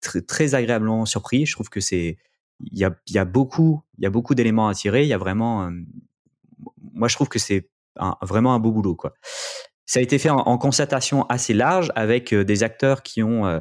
très, 0.01 0.21
très 0.21 0.55
agréablement 0.55 1.05
surpris. 1.05 1.45
Je 1.45 1.53
trouve 1.53 1.69
que 1.69 1.79
c'est 1.79 2.17
il 2.60 2.77
y 2.77 2.84
a, 2.84 2.95
y 3.10 3.17
a 3.17 3.25
beaucoup 3.25 3.84
il 3.97 4.03
y 4.03 4.08
a 4.08 4.10
beaucoup 4.10 4.36
d'éléments 4.36 4.67
à 4.67 4.73
tirer. 4.73 5.03
Il 5.03 5.08
y 5.08 5.13
a 5.13 5.17
vraiment 5.17 5.71
moi, 6.95 7.08
je 7.08 7.15
trouve 7.15 7.29
que 7.29 7.39
c'est 7.39 7.69
vraiment 8.21 8.53
un 8.53 8.60
beau 8.60 8.71
boulot, 8.71 8.95
quoi. 8.95 9.13
Ça 9.86 9.99
a 9.99 10.01
été 10.01 10.17
fait 10.17 10.31
en, 10.31 10.58
concertation 10.58 11.25
assez 11.27 11.53
large 11.53 11.91
avec 11.95 12.34
euh, 12.34 12.43
des 12.43 12.63
acteurs 12.63 13.03
qui 13.03 13.21
ont 13.21 13.45
euh, 13.45 13.60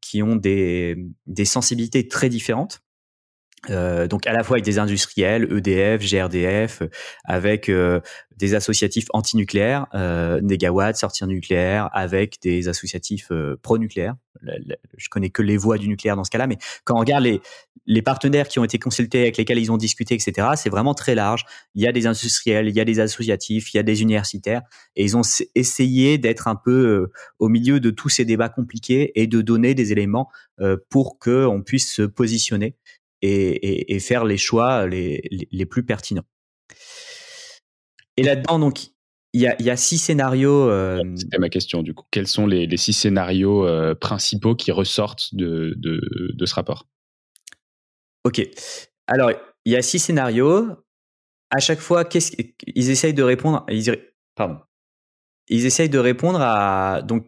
qui 0.00 0.22
ont 0.22 0.34
des, 0.34 0.96
des 1.26 1.44
sensibilités 1.44 2.08
très 2.08 2.30
différentes. 2.30 2.80
Euh, 3.70 4.06
donc 4.06 4.26
à 4.26 4.32
la 4.32 4.44
fois 4.44 4.56
avec 4.56 4.64
des 4.64 4.78
industriels, 4.78 5.48
EDF, 5.52 6.04
GRDF, 6.04 6.82
avec 7.24 7.68
euh, 7.68 8.00
des 8.36 8.54
associatifs 8.54 9.06
anti-nucléaires, 9.12 9.86
euh, 9.94 10.40
Negawatt, 10.40 10.96
sortir 10.96 11.26
nucléaire, 11.26 11.90
avec 11.92 12.40
des 12.42 12.68
associatifs 12.68 13.32
euh, 13.32 13.58
pro-nucléaires. 13.60 14.14
Je 14.96 15.08
connais 15.08 15.30
que 15.30 15.42
les 15.42 15.56
voix 15.56 15.78
du 15.78 15.88
nucléaire 15.88 16.14
dans 16.14 16.22
ce 16.22 16.30
cas-là, 16.30 16.46
mais 16.46 16.58
quand 16.84 16.94
on 16.94 17.00
regarde 17.00 17.24
les, 17.24 17.40
les 17.88 18.02
partenaires 18.02 18.48
qui 18.48 18.58
ont 18.58 18.64
été 18.64 18.78
consultés, 18.78 19.22
avec 19.22 19.38
lesquels 19.38 19.58
ils 19.58 19.72
ont 19.72 19.78
discuté, 19.78 20.14
etc., 20.14 20.48
c'est 20.56 20.68
vraiment 20.68 20.92
très 20.92 21.14
large. 21.14 21.44
Il 21.74 21.82
y 21.82 21.86
a 21.86 21.92
des 21.92 22.06
industriels, 22.06 22.68
il 22.68 22.76
y 22.76 22.80
a 22.80 22.84
des 22.84 23.00
associatifs, 23.00 23.72
il 23.72 23.78
y 23.78 23.80
a 23.80 23.82
des 23.82 24.02
universitaires, 24.02 24.60
et 24.94 25.04
ils 25.04 25.16
ont 25.16 25.22
essayé 25.54 26.18
d'être 26.18 26.48
un 26.48 26.54
peu 26.54 27.08
au 27.38 27.48
milieu 27.48 27.80
de 27.80 27.90
tous 27.90 28.10
ces 28.10 28.26
débats 28.26 28.50
compliqués 28.50 29.18
et 29.18 29.26
de 29.26 29.40
donner 29.40 29.74
des 29.74 29.90
éléments 29.90 30.28
pour 30.90 31.18
qu'on 31.18 31.62
puisse 31.64 31.90
se 31.90 32.02
positionner 32.02 32.76
et, 33.22 33.98
faire 34.00 34.26
les 34.26 34.36
choix 34.36 34.86
les, 34.86 35.66
plus 35.68 35.84
pertinents. 35.84 36.26
Et 38.18 38.22
là-dedans, 38.22 38.58
donc, 38.58 38.88
il 39.32 39.40
y 39.40 39.70
a, 39.70 39.76
six 39.78 39.96
scénarios. 39.96 40.68
Euh... 40.68 41.02
C'était 41.16 41.38
ma 41.38 41.48
question, 41.48 41.82
du 41.82 41.94
coup. 41.94 42.04
Quels 42.10 42.26
sont 42.26 42.46
les, 42.46 42.68
six 42.76 42.92
scénarios 42.92 43.66
euh, 43.66 43.94
principaux 43.94 44.54
qui 44.54 44.72
ressortent 44.72 45.34
de 45.34 45.74
ce 46.44 46.54
rapport? 46.54 46.86
Ok. 48.24 48.42
Alors, 49.06 49.32
il 49.64 49.72
y 49.72 49.76
a 49.76 49.82
six 49.82 49.98
scénarios. 49.98 50.68
À 51.50 51.60
chaque 51.60 51.80
fois, 51.80 52.04
qu'est-ce 52.04 52.32
ils 52.66 52.90
essayent 52.90 53.14
de 53.14 53.22
répondre. 53.22 53.64
Ils. 53.68 53.96
Ils 55.48 55.66
essayent 55.66 55.88
de 55.88 55.98
répondre 55.98 56.40
à 56.40 57.02
donc 57.02 57.26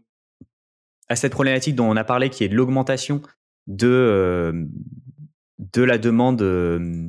à 1.09 1.17
cette 1.17 1.33
problématique 1.33 1.75
dont 1.75 1.91
on 1.91 1.97
a 1.97 2.05
parlé, 2.05 2.31
qui 2.31 2.45
est 2.45 2.49
l'augmentation 2.49 3.23
de 3.67 3.89
euh, 3.89 4.67
de 5.59 5.83
la 5.83 5.99
demande 5.99 6.43
euh, 6.43 7.09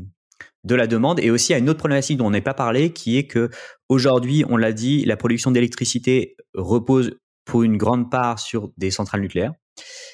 de 0.64 0.76
la 0.76 0.88
demande 0.88 1.20
et 1.20 1.32
aussi 1.32 1.54
à 1.54 1.58
une 1.58 1.70
autre 1.70 1.80
problématique 1.80 2.18
dont 2.18 2.28
on 2.28 2.32
n'est 2.32 2.42
pas 2.42 2.54
parlé 2.54 2.94
qui 2.94 3.18
est 3.18 3.26
que 3.26 3.50
aujourd'hui 3.90 4.44
on 4.48 4.58
l'a 4.58 4.74
dit 4.74 5.06
la 5.06 5.18
production 5.18 5.52
d'électricité 5.52 6.36
repose 6.54 7.18
pour 7.46 7.64
une 7.64 7.78
grande 7.78 8.12
part 8.12 8.38
sur 8.40 8.72
des 8.78 8.92
centrales 8.92 9.22
nucléaires 9.22 9.54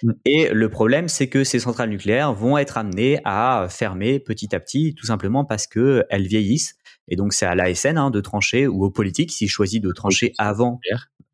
mm. 0.03 0.11
et 0.25 0.49
le 0.49 0.69
problème 0.69 1.07
c'est 1.07 1.27
que 1.27 1.43
ces 1.43 1.59
centrales 1.59 1.89
nucléaires 1.89 2.33
vont 2.33 2.57
être 2.57 2.77
amenées 2.77 3.19
à 3.25 3.67
fermer 3.69 4.19
petit 4.19 4.55
à 4.55 4.59
petit 4.59 4.95
tout 4.95 5.05
simplement 5.05 5.45
parce 5.45 5.67
que 5.67 6.05
elles 6.09 6.27
vieillissent 6.27 6.75
et 7.07 7.15
donc 7.15 7.33
c'est 7.33 7.45
à 7.45 7.55
l'ASN 7.55 7.97
hein, 7.97 8.09
de 8.09 8.21
trancher 8.21 8.67
ou 8.67 8.83
aux 8.83 8.91
politiques 8.91 9.31
s'ils 9.31 9.49
choisissent 9.49 9.81
de 9.81 9.91
trancher 9.91 10.33
avant 10.37 10.79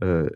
euh, 0.04 0.30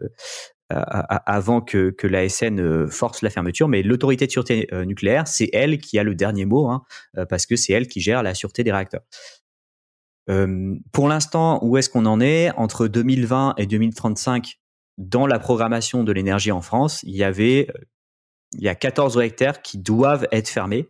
avant 0.69 1.62
que, 1.62 1.91
que 1.91 2.08
l'ASN 2.08 2.60
euh, 2.60 2.88
force 2.88 3.21
la 3.21 3.30
fermeture, 3.30 3.67
mais 3.67 3.84
l'autorité 3.84 4.28
de 4.28 4.32
sûreté 4.32 4.67
euh, 4.73 4.84
nucléaire, 4.84 5.28
c'est 5.28 5.50
elle 5.54 5.78
qui 5.78 5.97
a 5.97 6.04
le 6.04 6.13
dernier 6.13 6.45
mot, 6.45 6.69
hein, 6.69 6.84
euh, 7.17 7.26
parce 7.26 7.45
que 7.45 7.56
c'est 7.56 7.73
elle 7.73 7.88
qui 7.88 8.02
gère 8.02 8.21
la 8.23 8.34
sûreté 8.34 8.63
des 8.63 8.71
réacteurs. 8.71 9.04
pour 10.91 11.08
l'instant, 11.08 11.60
où 11.63 11.78
est-ce 11.78 11.89
qu'on 11.89 12.06
en 12.06 12.19
est 12.19 12.52
Entre 12.58 12.88
2020 12.88 13.56
et 13.58 13.65
2035, 13.65 14.60
dans 14.98 15.28
la 15.28 15.40
programmation 15.40 16.04
de 16.04 16.12
l'énergie 16.12 16.52
en 16.52 16.62
France, 16.62 17.02
il 17.04 17.16
y 17.16 17.24
avait 17.24 17.68
il 18.54 18.64
y 18.64 18.70
a 18.70 18.76
14 18.76 19.18
réacteurs 19.18 19.62
qui 19.62 19.78
doivent 19.78 20.28
être 20.32 20.48
fermés. 20.48 20.88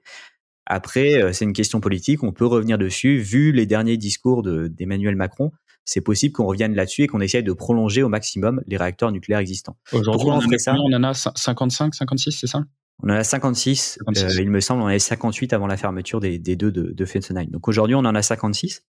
Après, 0.65 1.34
c'est 1.34 1.46
une 1.46 1.54
question 1.54 1.80
politique, 1.80 2.24
on 2.24 2.32
peut 2.32 2.46
revenir 2.46 2.78
dessus. 2.78 3.17
Vu 3.17 3.52
les 3.52 3.65
derniers 3.65 3.98
discours 3.98 4.43
d'Emmanuel 4.43 5.15
Macron, 5.15 5.52
c'est 5.88 6.02
possible 6.02 6.34
qu'on 6.34 6.46
revienne 6.46 6.76
là-dessus 6.76 7.04
et 7.04 7.08
qu'on 7.08 7.22
essaye 7.22 7.43
de 7.43 7.54
prolonger 7.54 8.04
au 8.04 8.10
maximum 8.10 8.62
les 8.67 8.76
réacteurs 8.76 9.12
nucléaires 9.12 9.39
existants. 9.39 9.78
Aujourd'hui, 9.93 10.28
on, 10.30 10.34
on, 10.34 10.93
en 10.93 11.04
a 11.04 11.13
55, 11.13 11.96
56, 11.96 12.32
c'est 12.32 12.48
ça? 12.48 12.65
On 13.02 13.10
en 13.10 13.13
a 13.13 13.24
56, 13.24 14.00
euh, 14.06 14.41
il 14.41 14.50
me 14.50 14.60
semble, 14.60 14.82
on 14.82 14.86
en 14.86 14.89
avait 14.89 15.00
58 15.00 15.54
avant 15.54 15.65
la 15.65 15.78
fermeture 15.78 16.20
des, 16.20 16.39
deux 16.39 16.72
de, 16.72 16.91
de 16.91 17.06
Fessenheim. 17.06 17.50
Donc 17.50 17.67
aujourd'hui, 17.70 17.96
on 17.96 18.00
en 18.00 18.15
a 18.15 18.22
56. 18.22 18.84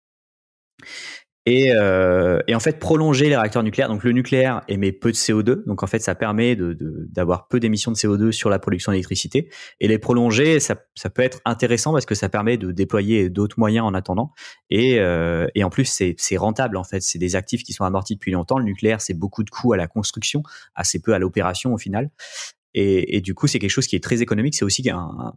Et, 1.49 1.71
euh, 1.71 2.41
et, 2.47 2.55
en 2.55 2.59
fait 2.59 2.77
prolonger 2.77 3.29
les 3.29 3.37
réacteurs 3.37 3.63
nucléaires. 3.63 3.87
Donc 3.87 4.03
le 4.03 4.11
nucléaire 4.11 4.63
émet 4.67 4.91
peu 4.91 5.11
de 5.11 5.15
CO2, 5.15 5.63
donc 5.65 5.81
en 5.81 5.87
fait 5.87 5.99
ça 5.99 6.13
permet 6.13 6.57
d'avoir 6.57 7.43
de, 7.43 7.45
peu 7.49 7.61
d'émissions 7.61 7.89
de 7.89 7.95
CO2 7.95 8.33
sur 8.33 8.49
la 8.49 8.59
production 8.59 8.91
d'électricité. 8.91 9.47
Et 9.79 9.87
les 9.87 9.97
prolonger, 9.97 10.59
ça, 10.59 10.75
ça, 10.93 11.09
peut 11.09 11.21
être 11.21 11.39
intéressant 11.45 11.93
parce 11.93 12.05
que 12.05 12.15
ça 12.15 12.27
permet 12.27 12.57
de 12.57 12.73
déployer 12.73 13.29
d'autres 13.29 13.57
moyens 13.57 13.85
en 13.85 13.93
attendant. 13.93 14.33
Et, 14.69 14.99
euh, 14.99 15.47
et 15.55 15.63
en 15.63 15.69
plus 15.69 15.85
c'est 16.17 16.37
rentable 16.37 16.75
en 16.75 16.83
fait. 16.83 16.99
C'est 16.99 17.17
des 17.17 17.37
actifs 17.37 17.63
qui 17.63 17.71
sont 17.71 17.85
amortis 17.85 18.15
depuis 18.15 18.33
longtemps. 18.33 18.57
Le 18.57 18.65
nucléaire 18.65 18.99
c'est 18.99 19.13
beaucoup 19.13 19.45
de 19.45 19.49
coûts 19.49 19.71
à 19.71 19.77
la 19.77 19.87
construction, 19.87 20.43
assez 20.75 21.01
peu 21.01 21.13
à 21.13 21.19
l'opération 21.19 21.73
au 21.73 21.77
final. 21.77 22.09
Et, 22.79 23.21
du 23.21 23.33
coup, 23.33 23.47
c'est 23.47 23.57
quelque 23.57 23.71
chose 23.71 23.87
qui 23.87 23.95
est 23.95 24.03
très 24.03 24.21
économique. 24.21 24.53
C'est 24.53 24.63
aussi 24.63 24.87
un, 24.91 25.33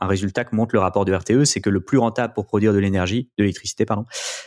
résultat 0.00 0.44
que 0.44 0.54
montre 0.54 0.72
le 0.72 0.80
rapport 0.80 1.04
de 1.04 1.12
RTE, 1.12 1.42
c'est 1.42 1.60
que 1.60 1.68
le 1.68 1.80
plus 1.80 1.98
rentable 1.98 2.32
pour 2.32 2.46
produire 2.46 2.72
de 2.72 2.78
l'énergie, 2.78 3.28
de 3.36 3.42
l'électricité, 3.42 3.84
pardon, 3.84 4.04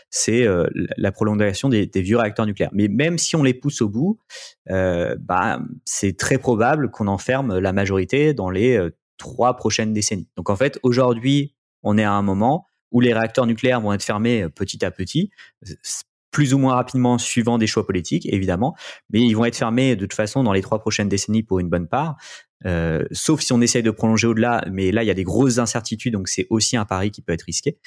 c'est 0.09 0.47
euh, 0.47 0.65
la 0.95 1.11
prolongation 1.11 1.67
des, 1.67 1.89
vieux 1.95 2.17
réacteurs 2.17 2.45
nucléaires. 2.45 2.69
Mais 2.71 2.87
même 2.87 3.17
si 3.17 3.35
on 3.35 3.43
les 3.43 3.53
pousse 3.53 3.81
au 3.81 3.89
bout, 3.89 4.19
euh, 4.69 5.17
bah, 5.19 5.59
c'est 5.83 6.15
très 6.15 6.37
probable 6.37 6.91
qu'on 6.91 7.07
enferme 7.07 7.59
la 7.59 7.73
majorité 7.73 8.33
dans 8.33 8.49
les 8.49 8.77
euh, 8.77 8.89
trois 9.17 9.57
prochaines 9.57 9.91
décennies. 9.91 10.29
Donc 10.37 10.49
en 10.49 10.55
fait, 10.55 10.79
aujourd'hui, 10.81 11.55
on 11.83 11.97
est 11.97 12.05
à 12.05 12.13
un 12.13 12.21
moment 12.21 12.67
où 12.91 13.01
les 13.01 13.13
réacteurs 13.13 13.47
nucléaires 13.47 13.81
vont 13.81 13.91
être 13.91 14.03
fermés 14.03 14.47
petit 14.47 14.85
à 14.85 14.91
petit 14.91 15.29
plus 16.31 16.53
ou 16.53 16.57
moins 16.57 16.75
rapidement 16.75 17.17
suivant 17.17 17.57
des 17.57 17.67
choix 17.67 17.85
politiques, 17.85 18.27
évidemment, 18.31 18.75
mais 19.09 19.21
ils 19.21 19.33
vont 19.33 19.45
être 19.45 19.55
fermés 19.55 19.95
de 19.95 20.05
toute 20.05 20.13
façon 20.13 20.43
dans 20.43 20.53
les 20.53 20.61
trois 20.61 20.79
prochaines 20.79 21.09
décennies 21.09 21.43
pour 21.43 21.59
une 21.59 21.69
bonne 21.69 21.87
part, 21.87 22.17
euh, 22.65 23.03
sauf 23.11 23.41
si 23.41 23.53
on 23.53 23.61
essaye 23.61 23.83
de 23.83 23.91
prolonger 23.91 24.27
au-delà, 24.27 24.63
mais 24.71 24.91
là, 24.91 25.03
il 25.03 25.07
y 25.07 25.11
a 25.11 25.15
des 25.15 25.23
grosses 25.23 25.57
incertitudes, 25.57 26.13
donc 26.13 26.27
c'est 26.27 26.47
aussi 26.49 26.77
un 26.77 26.85
pari 26.85 27.11
qui 27.11 27.21
peut 27.21 27.33
être 27.33 27.43
risqué. 27.43 27.77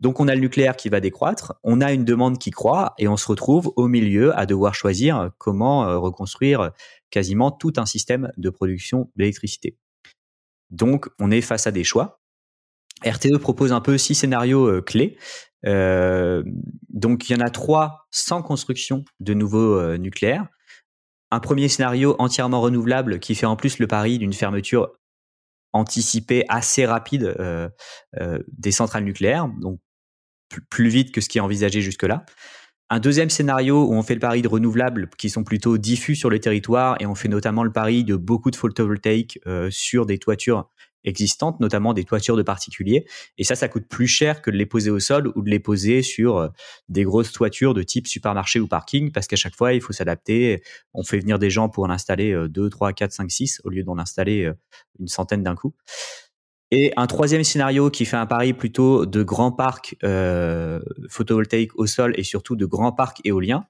Donc 0.00 0.20
on 0.20 0.28
a 0.28 0.34
le 0.34 0.40
nucléaire 0.40 0.76
qui 0.76 0.88
va 0.88 1.00
décroître, 1.00 1.54
on 1.62 1.80
a 1.80 1.92
une 1.92 2.04
demande 2.04 2.38
qui 2.38 2.50
croît, 2.50 2.94
et 2.98 3.08
on 3.08 3.16
se 3.16 3.28
retrouve 3.28 3.72
au 3.76 3.88
milieu 3.88 4.36
à 4.38 4.46
devoir 4.46 4.74
choisir 4.74 5.30
comment 5.38 5.86
euh, 5.86 5.98
reconstruire 5.98 6.72
quasiment 7.10 7.50
tout 7.50 7.72
un 7.76 7.86
système 7.86 8.30
de 8.36 8.50
production 8.50 9.10
d'électricité. 9.16 9.78
Donc 10.70 11.08
on 11.18 11.30
est 11.30 11.40
face 11.40 11.66
à 11.66 11.70
des 11.70 11.84
choix. 11.84 12.20
RTE 13.04 13.38
propose 13.38 13.72
un 13.72 13.80
peu 13.80 13.98
six 13.98 14.14
scénarios 14.14 14.66
euh, 14.66 14.82
clés. 14.82 15.18
Euh, 15.66 16.42
donc 16.88 17.28
il 17.28 17.32
y 17.32 17.36
en 17.36 17.44
a 17.44 17.50
trois 17.50 18.06
sans 18.10 18.42
construction 18.42 19.04
de 19.20 19.34
nouveaux 19.34 19.78
euh, 19.78 19.98
nucléaires. 19.98 20.46
Un 21.30 21.40
premier 21.40 21.68
scénario 21.68 22.14
entièrement 22.18 22.60
renouvelable 22.60 23.18
qui 23.18 23.34
fait 23.34 23.46
en 23.46 23.56
plus 23.56 23.78
le 23.78 23.86
pari 23.86 24.18
d'une 24.18 24.32
fermeture 24.32 24.92
anticipée 25.72 26.44
assez 26.48 26.86
rapide 26.86 27.36
des 28.48 28.70
centrales 28.70 29.04
nucléaires, 29.04 29.48
donc 29.60 29.78
plus 30.70 30.88
vite 30.88 31.12
que 31.12 31.20
ce 31.20 31.28
qui 31.28 31.36
est 31.36 31.40
envisagé 31.40 31.82
jusque-là. 31.82 32.24
Un 32.88 33.00
deuxième 33.00 33.28
scénario 33.28 33.84
où 33.84 33.92
on 33.92 34.02
fait 34.02 34.14
le 34.14 34.20
pari 34.20 34.40
de 34.40 34.48
renouvelables 34.48 35.10
qui 35.18 35.28
sont 35.28 35.42
plutôt 35.42 35.76
diffus 35.76 36.14
sur 36.14 36.30
le 36.30 36.38
territoire 36.38 36.96
et 37.00 37.06
on 37.06 37.16
fait 37.16 37.28
notamment 37.28 37.64
le 37.64 37.72
pari 37.72 38.04
de 38.04 38.14
beaucoup 38.14 38.52
de 38.52 38.56
photovoltaïques 38.56 39.40
sur 39.68 40.06
des 40.06 40.18
toitures 40.18 40.70
existantes, 41.06 41.58
notamment 41.60 41.94
des 41.94 42.04
toitures 42.04 42.36
de 42.36 42.42
particuliers. 42.42 43.06
Et 43.38 43.44
ça, 43.44 43.54
ça 43.54 43.68
coûte 43.68 43.86
plus 43.88 44.06
cher 44.06 44.42
que 44.42 44.50
de 44.50 44.56
les 44.56 44.66
poser 44.66 44.90
au 44.90 45.00
sol 45.00 45.32
ou 45.34 45.42
de 45.42 45.48
les 45.48 45.60
poser 45.60 46.02
sur 46.02 46.36
euh, 46.36 46.48
des 46.88 47.04
grosses 47.04 47.32
toitures 47.32 47.72
de 47.72 47.82
type 47.82 48.06
supermarché 48.06 48.60
ou 48.60 48.66
parking, 48.66 49.12
parce 49.12 49.26
qu'à 49.26 49.36
chaque 49.36 49.56
fois, 49.56 49.72
il 49.72 49.80
faut 49.80 49.92
s'adapter. 49.92 50.62
On 50.92 51.02
fait 51.02 51.18
venir 51.18 51.38
des 51.38 51.50
gens 51.50 51.68
pour 51.68 51.84
en 51.84 51.90
installer 51.90 52.36
2, 52.48 52.68
3, 52.68 52.92
4, 52.92 53.12
5, 53.12 53.30
6 53.30 53.60
au 53.64 53.70
lieu 53.70 53.82
d'en 53.82 53.98
installer 53.98 54.44
euh, 54.44 54.54
une 54.98 55.08
centaine 55.08 55.42
d'un 55.42 55.54
coup. 55.54 55.74
Et 56.72 56.92
un 56.96 57.06
troisième 57.06 57.44
scénario 57.44 57.90
qui 57.90 58.04
fait 58.04 58.16
un 58.16 58.26
pari 58.26 58.52
plutôt 58.52 59.06
de 59.06 59.22
grands 59.22 59.52
parcs 59.52 59.96
euh, 60.02 60.80
photovoltaïques 61.08 61.78
au 61.78 61.86
sol 61.86 62.12
et 62.16 62.24
surtout 62.24 62.56
de 62.56 62.66
grands 62.66 62.92
parcs 62.92 63.20
éoliens. 63.24 63.66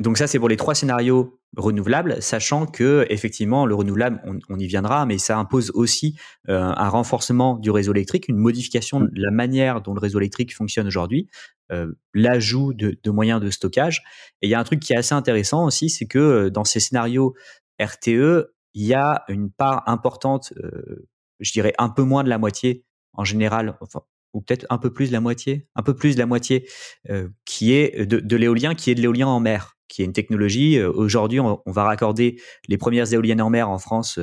Donc 0.00 0.18
ça, 0.18 0.26
c'est 0.26 0.38
pour 0.38 0.48
les 0.48 0.56
trois 0.56 0.74
scénarios 0.74 1.38
renouvelables, 1.56 2.20
sachant 2.20 2.66
que 2.66 3.06
effectivement 3.08 3.64
le 3.64 3.74
renouvelable, 3.74 4.20
on, 4.48 4.58
y 4.58 4.66
viendra, 4.66 5.06
mais 5.06 5.16
ça 5.16 5.38
impose 5.38 5.70
aussi 5.74 6.18
euh, 6.48 6.60
un 6.60 6.88
renforcement 6.88 7.56
du 7.56 7.70
réseau 7.70 7.92
électrique, 7.92 8.28
une 8.28 8.36
modification 8.36 9.00
de 9.00 9.10
la 9.14 9.30
manière 9.30 9.80
dont 9.80 9.94
le 9.94 10.00
réseau 10.00 10.18
électrique 10.18 10.54
fonctionne 10.54 10.86
aujourd'hui, 10.86 11.28
euh, 11.72 11.92
l'ajout 12.12 12.74
de, 12.74 12.98
de, 13.02 13.10
moyens 13.10 13.40
de 13.40 13.50
stockage. 13.50 14.02
Et 14.42 14.48
il 14.48 14.50
y 14.50 14.54
a 14.54 14.60
un 14.60 14.64
truc 14.64 14.80
qui 14.80 14.92
est 14.92 14.96
assez 14.96 15.14
intéressant 15.14 15.64
aussi, 15.64 15.88
c'est 15.88 16.06
que 16.06 16.18
euh, 16.18 16.50
dans 16.50 16.64
ces 16.64 16.80
scénarios 16.80 17.34
RTE, 17.80 18.52
il 18.74 18.84
y 18.84 18.94
a 18.94 19.24
une 19.28 19.50
part 19.50 19.82
importante, 19.86 20.52
euh, 20.62 21.08
je 21.40 21.52
dirais 21.52 21.72
un 21.78 21.88
peu 21.88 22.02
moins 22.02 22.22
de 22.22 22.28
la 22.28 22.38
moitié 22.38 22.84
en 23.14 23.24
général, 23.24 23.78
enfin, 23.80 24.02
ou 24.34 24.42
peut-être 24.42 24.66
un 24.68 24.76
peu 24.76 24.92
plus 24.92 25.08
de 25.08 25.12
la 25.12 25.20
moitié, 25.20 25.66
un 25.74 25.82
peu 25.82 25.94
plus 25.94 26.14
de 26.14 26.20
la 26.20 26.26
moitié, 26.26 26.68
euh, 27.08 27.28
qui 27.46 27.72
est 27.72 28.04
de, 28.04 28.20
de 28.20 28.36
l'éolien, 28.36 28.74
qui 28.74 28.90
est 28.90 28.94
de 28.94 29.00
l'éolien 29.00 29.26
en 29.26 29.40
mer, 29.40 29.75
qui 29.88 30.02
est 30.02 30.04
une 30.04 30.12
technologie. 30.12 30.78
Euh, 30.78 30.90
aujourd'hui, 30.90 31.40
on, 31.40 31.60
va 31.66 31.84
raccorder 31.84 32.40
les 32.68 32.78
premières 32.78 33.12
éoliennes 33.12 33.40
en 33.40 33.50
mer 33.50 33.68
en 33.68 33.78
France 33.78 34.18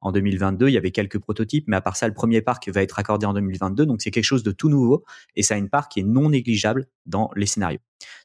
en 0.00 0.12
2022. 0.12 0.68
Il 0.68 0.72
y 0.72 0.76
avait 0.76 0.90
quelques 0.90 1.18
prototypes, 1.18 1.64
mais 1.66 1.76
à 1.76 1.80
part 1.80 1.96
ça, 1.96 2.08
le 2.08 2.14
premier 2.14 2.42
parc 2.42 2.68
va 2.68 2.82
être 2.82 2.92
raccordé 2.92 3.26
en 3.26 3.34
2022. 3.34 3.86
Donc 3.86 4.02
c'est 4.02 4.10
quelque 4.10 4.24
chose 4.24 4.42
de 4.42 4.52
tout 4.52 4.68
nouveau 4.68 5.04
et 5.36 5.42
ça 5.42 5.54
a 5.54 5.58
une 5.58 5.70
part 5.70 5.88
qui 5.88 6.00
est 6.00 6.04
non 6.04 6.30
négligeable 6.30 6.86
dans 7.06 7.30
les 7.36 7.46
scénarios. 7.46 7.80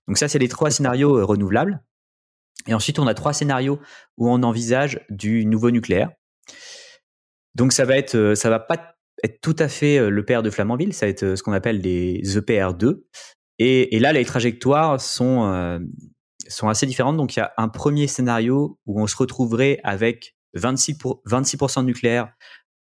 Donc 0.07 0.17
ça, 0.17 0.27
c'est 0.27 0.39
les 0.39 0.47
trois 0.47 0.71
scénarios 0.71 1.25
renouvelables. 1.25 1.81
Et 2.67 2.73
ensuite, 2.73 2.99
on 2.99 3.07
a 3.07 3.13
trois 3.13 3.33
scénarios 3.33 3.79
où 4.17 4.29
on 4.29 4.43
envisage 4.43 4.99
du 5.09 5.45
nouveau 5.45 5.71
nucléaire. 5.71 6.11
Donc 7.55 7.73
ça 7.73 7.85
va 7.85 7.97
être, 7.97 8.15
euh, 8.15 8.35
ça 8.35 8.49
va 8.49 8.59
pas 8.59 8.95
être 9.23 9.41
tout 9.41 9.55
à 9.59 9.67
fait 9.67 9.97
euh, 9.97 10.09
le 10.09 10.23
père 10.23 10.43
de 10.43 10.49
Flamanville, 10.49 10.93
ça 10.93 11.05
va 11.05 11.09
être 11.09 11.23
euh, 11.23 11.35
ce 11.35 11.43
qu'on 11.43 11.51
appelle 11.51 11.81
des 11.81 12.21
EPR2. 12.23 13.01
Et, 13.61 13.99
là, 13.99 14.13
les 14.13 14.23
trajectoires 14.23 15.01
sont 15.01 15.81
sont 16.49 16.67
assez 16.67 16.85
différentes. 16.85 17.17
Donc 17.17 17.35
il 17.35 17.39
y 17.39 17.41
a 17.41 17.53
un 17.57 17.69
premier 17.69 18.07
scénario 18.07 18.79
où 18.85 19.01
on 19.01 19.07
se 19.07 19.15
retrouverait 19.15 19.79
avec 19.83 20.35
26 20.53 20.97
26% 21.25 21.81
de 21.81 21.85
nucléaire 21.85 22.33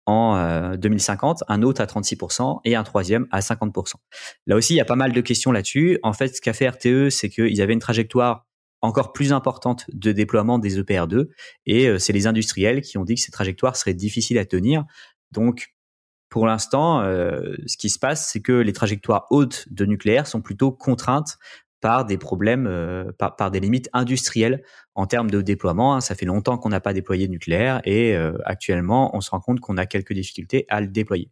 en 0.07 0.75
2050, 0.75 1.43
un 1.47 1.61
autre 1.61 1.79
à 1.79 1.85
36% 1.85 2.59
et 2.65 2.75
un 2.75 2.83
troisième 2.83 3.27
à 3.31 3.39
50%. 3.39 3.93
Là 4.47 4.55
aussi, 4.55 4.73
il 4.73 4.77
y 4.77 4.81
a 4.81 4.85
pas 4.85 4.95
mal 4.95 5.13
de 5.13 5.21
questions 5.21 5.51
là-dessus. 5.51 5.99
En 6.01 6.11
fait, 6.11 6.35
ce 6.35 6.41
qu'a 6.41 6.53
fait 6.53 6.67
RTE, 6.67 7.09
c'est 7.09 7.29
qu'ils 7.29 7.61
avaient 7.61 7.73
une 7.73 7.79
trajectoire 7.79 8.47
encore 8.81 9.13
plus 9.13 9.31
importante 9.31 9.85
de 9.93 10.11
déploiement 10.11 10.59
des 10.59 10.79
EPR2 10.79 11.27
et 11.65 11.87
euh, 11.87 11.99
c'est 11.99 12.13
les 12.13 12.27
industriels 12.27 12.81
qui 12.81 12.97
ont 12.97 13.05
dit 13.05 13.15
que 13.15 13.21
ces 13.21 13.31
trajectoires 13.31 13.75
seraient 13.75 13.93
difficiles 13.93 14.39
à 14.39 14.45
tenir. 14.45 14.85
Donc 15.31 15.73
pour 16.29 16.47
l'instant, 16.47 17.01
euh, 17.01 17.55
ce 17.67 17.77
qui 17.77 17.89
se 17.89 17.99
passe, 17.99 18.29
c'est 18.31 18.41
que 18.41 18.53
les 18.53 18.73
trajectoires 18.73 19.27
hautes 19.29 19.65
de 19.69 19.85
nucléaire 19.85 20.27
sont 20.27 20.41
plutôt 20.41 20.71
contraintes 20.71 21.37
par 21.81 22.05
des 22.05 22.17
problèmes, 22.17 22.67
euh, 22.67 23.11
par, 23.17 23.51
des 23.51 23.59
limites 23.59 23.89
industrielles 23.91 24.63
en 24.95 25.07
termes 25.07 25.29
de 25.29 25.41
déploiement. 25.41 25.99
Ça 25.99 26.15
fait 26.15 26.25
longtemps 26.25 26.57
qu'on 26.57 26.69
n'a 26.69 26.79
pas 26.79 26.93
déployé 26.93 27.27
de 27.27 27.31
nucléaire 27.31 27.81
et 27.83 28.15
actuellement, 28.45 29.15
on 29.15 29.21
se 29.21 29.31
rend 29.31 29.39
compte 29.39 29.59
qu'on 29.59 29.77
a 29.77 29.85
quelques 29.85 30.13
difficultés 30.13 30.65
à 30.69 30.81
le 30.81 30.87
déployer. 30.87 31.31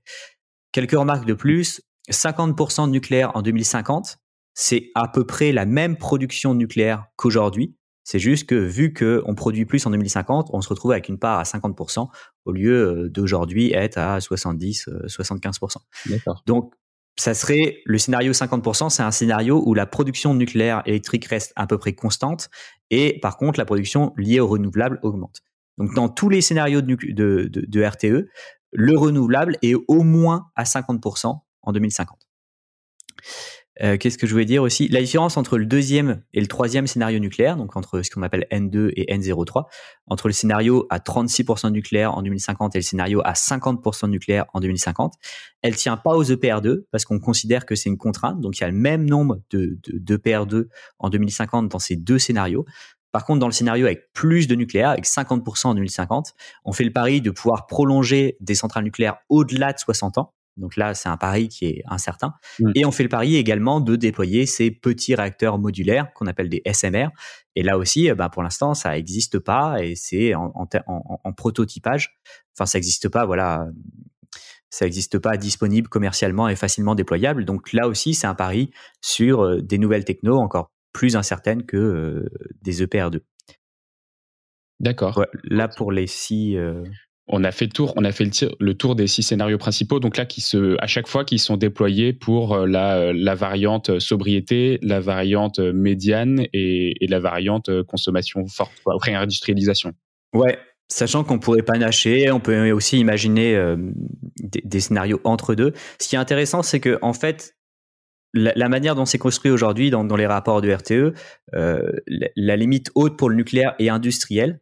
Quelques 0.71 0.91
remarques 0.91 1.25
de 1.25 1.33
plus. 1.33 1.81
50% 2.11 2.87
de 2.87 2.91
nucléaire 2.91 3.35
en 3.35 3.41
2050, 3.41 4.17
c'est 4.53 4.91
à 4.95 5.07
peu 5.07 5.25
près 5.25 5.51
la 5.51 5.65
même 5.65 5.95
production 5.95 6.53
nucléaire 6.53 7.05
qu'aujourd'hui. 7.15 7.75
C'est 8.03 8.19
juste 8.19 8.47
que 8.47 8.55
vu 8.55 8.91
qu'on 8.91 9.35
produit 9.35 9.65
plus 9.65 9.85
en 9.85 9.91
2050, 9.91 10.49
on 10.51 10.61
se 10.61 10.69
retrouve 10.69 10.91
avec 10.91 11.09
une 11.09 11.19
part 11.19 11.37
à 11.37 11.43
50% 11.43 12.07
au 12.45 12.51
lieu 12.51 13.03
euh, 13.05 13.09
d'aujourd'hui 13.09 13.71
être 13.71 13.99
à 13.99 14.19
70, 14.19 14.89
75%. 15.05 15.77
Euh, 15.77 15.79
D'accord. 16.09 16.41
Donc, 16.47 16.73
ça 17.19 17.33
serait 17.33 17.81
le 17.85 17.97
scénario 17.97 18.31
50%, 18.31 18.89
c'est 18.89 19.03
un 19.03 19.11
scénario 19.11 19.61
où 19.65 19.73
la 19.73 19.85
production 19.85 20.33
nucléaire 20.33 20.81
électrique 20.85 21.25
reste 21.25 21.51
à 21.57 21.67
peu 21.67 21.77
près 21.77 21.93
constante 21.93 22.49
et 22.91 23.19
par 23.19 23.35
contre 23.35 23.59
la 23.59 23.65
production 23.65 24.13
liée 24.15 24.39
au 24.39 24.47
renouvelable 24.47 24.99
augmente. 25.03 25.41
Donc 25.77 25.93
dans 25.95 26.07
tous 26.07 26.29
les 26.29 26.39
scénarios 26.39 26.81
de, 26.81 26.95
de, 26.95 27.49
de 27.51 27.83
RTE, 27.83 28.29
le 28.71 28.97
renouvelable 28.97 29.57
est 29.61 29.75
au 29.87 30.03
moins 30.03 30.49
à 30.55 30.63
50% 30.63 31.37
en 31.61 31.71
2050. 31.73 32.17
Euh, 33.81 33.97
qu'est-ce 33.97 34.17
que 34.17 34.27
je 34.27 34.33
voulais 34.33 34.45
dire 34.45 34.61
aussi? 34.61 34.87
La 34.89 34.99
différence 34.99 35.37
entre 35.37 35.57
le 35.57 35.65
deuxième 35.65 36.21
et 36.33 36.41
le 36.41 36.47
troisième 36.47 36.85
scénario 36.85 37.19
nucléaire, 37.19 37.55
donc 37.55 37.75
entre 37.77 38.01
ce 38.01 38.09
qu'on 38.09 38.23
appelle 38.23 38.45
N2 38.51 38.91
et 38.95 39.15
N03, 39.15 39.65
entre 40.07 40.27
le 40.27 40.33
scénario 40.33 40.85
à 40.89 40.99
36% 40.99 41.71
nucléaire 41.71 42.17
en 42.17 42.21
2050 42.21 42.75
et 42.75 42.79
le 42.79 42.83
scénario 42.83 43.21
à 43.23 43.33
50% 43.33 44.09
nucléaire 44.09 44.45
en 44.53 44.59
2050, 44.59 45.13
elle 45.61 45.75
tient 45.75 45.97
pas 45.97 46.15
aux 46.15 46.23
EPR2 46.23 46.83
parce 46.91 47.05
qu'on 47.05 47.19
considère 47.19 47.65
que 47.65 47.75
c'est 47.75 47.89
une 47.89 47.97
contrainte. 47.97 48.41
Donc 48.41 48.57
il 48.57 48.61
y 48.61 48.63
a 48.65 48.69
le 48.69 48.75
même 48.75 49.05
nombre 49.05 49.39
de, 49.51 49.77
de, 49.83 50.17
d'EPR2 50.17 50.65
en 50.99 51.09
2050 51.09 51.69
dans 51.69 51.79
ces 51.79 51.95
deux 51.95 52.19
scénarios. 52.19 52.65
Par 53.11 53.25
contre, 53.25 53.39
dans 53.39 53.47
le 53.47 53.53
scénario 53.53 53.85
avec 53.85 54.11
plus 54.13 54.47
de 54.47 54.55
nucléaire, 54.55 54.89
avec 54.89 55.05
50% 55.05 55.67
en 55.67 55.73
2050, 55.73 56.33
on 56.63 56.73
fait 56.73 56.83
le 56.83 56.93
pari 56.93 57.21
de 57.21 57.31
pouvoir 57.31 57.65
prolonger 57.65 58.37
des 58.39 58.55
centrales 58.55 58.83
nucléaires 58.83 59.17
au-delà 59.29 59.73
de 59.73 59.79
60 59.79 60.19
ans. 60.19 60.33
Donc 60.59 60.75
là, 60.75 60.93
c'est 60.93 61.09
un 61.09 61.17
pari 61.17 61.47
qui 61.47 61.65
est 61.65 61.83
incertain. 61.87 62.33
Mm. 62.59 62.71
Et 62.75 62.85
on 62.85 62.91
fait 62.91 63.03
le 63.03 63.09
pari 63.09 63.35
également 63.35 63.79
de 63.79 63.95
déployer 63.95 64.45
ces 64.45 64.71
petits 64.71 65.15
réacteurs 65.15 65.57
modulaires 65.57 66.13
qu'on 66.13 66.27
appelle 66.27 66.49
des 66.49 66.61
SMR. 66.71 67.09
Et 67.55 67.63
là 67.63 67.77
aussi, 67.77 68.11
bah, 68.11 68.29
pour 68.29 68.43
l'instant, 68.43 68.73
ça 68.73 68.91
n'existe 68.91 69.39
pas 69.39 69.83
et 69.83 69.95
c'est 69.95 70.33
en, 70.35 70.67
prototypage. 71.35 72.19
Enfin, 72.55 72.65
ça 72.65 72.77
n'existe 72.77 73.09
pas, 73.09 73.25
voilà. 73.25 73.67
Ça 74.69 74.85
n'existe 74.85 75.17
pas 75.17 75.35
disponible 75.37 75.87
commercialement 75.87 76.47
et 76.47 76.55
facilement 76.55 76.93
déployable. 76.93 77.43
Donc 77.43 77.73
là 77.73 77.87
aussi, 77.87 78.13
c'est 78.13 78.27
un 78.27 78.35
pari 78.35 78.69
sur 79.01 79.41
euh, 79.41 79.61
des 79.61 79.79
nouvelles 79.79 80.05
techno 80.05 80.37
encore 80.37 80.71
plus 80.93 81.15
incertaines 81.15 81.65
que 81.65 81.77
euh, 81.77 82.29
des 82.61 82.83
EPR2. 82.83 83.21
D'accord. 84.79 85.25
là, 85.43 85.67
pour 85.67 85.91
les 85.91 86.07
six, 86.07 86.55
euh, 86.55 86.83
on 87.29 87.43
a 87.43 87.51
fait 87.51 87.65
le 87.65 87.71
tour, 87.71 87.93
on 87.95 88.03
a 88.03 88.11
fait 88.11 88.27
le, 88.59 88.73
tour 88.73 88.95
des 88.95 89.05
six 89.05 89.21
scénarios 89.21 89.59
principaux. 89.59 89.99
Donc 89.99 90.17
là, 90.17 90.25
à 90.79 90.87
chaque 90.87 91.07
fois, 91.07 91.23
qui 91.23 91.37
sont 91.37 91.57
déployés 91.57 92.11
pour 92.11 92.53
euh, 92.53 92.65
euh, 92.67 93.13
la, 93.15 93.35
variante 93.35 93.99
sobriété, 93.99 94.79
la 94.81 94.99
variante 94.99 95.59
médiane 95.59 96.47
et, 96.53 96.95
la 97.07 97.19
variante 97.19 97.83
consommation 97.83 98.47
forte, 98.47 98.73
quoi, 98.83 98.95
réindustrialisation. 98.99 99.93
Ouais, 100.33 100.57
sachant 100.87 101.23
qu'on 101.23 101.37
pourrait 101.37 101.61
pas 101.61 101.77
nacher, 101.77 102.31
on 102.31 102.39
peut 102.39 102.71
aussi 102.71 102.97
imaginer 102.99 103.55
euh, 103.55 103.77
des, 104.41 104.79
scénarios 104.79 105.21
entre 105.23 105.53
deux. 105.53 105.73
Ce 106.01 106.09
qui 106.09 106.15
est 106.15 106.19
intéressant, 106.19 106.63
c'est 106.63 106.79
que 106.79 106.97
en 107.03 107.13
fait, 107.13 107.55
la, 108.33 108.69
manière 108.69 108.95
dont 108.95 109.05
c'est 109.05 109.17
construit 109.19 109.51
aujourd'hui 109.51 109.91
dans, 109.91 110.03
les 110.15 110.27
rapports 110.27 110.61
de 110.61 110.71
RTE, 110.71 111.13
la 111.53 112.55
limite 112.55 112.91
haute 112.95 113.17
pour 113.17 113.29
le 113.29 113.35
nucléaire 113.35 113.75
est 113.77 113.89
industrielle. 113.89 114.61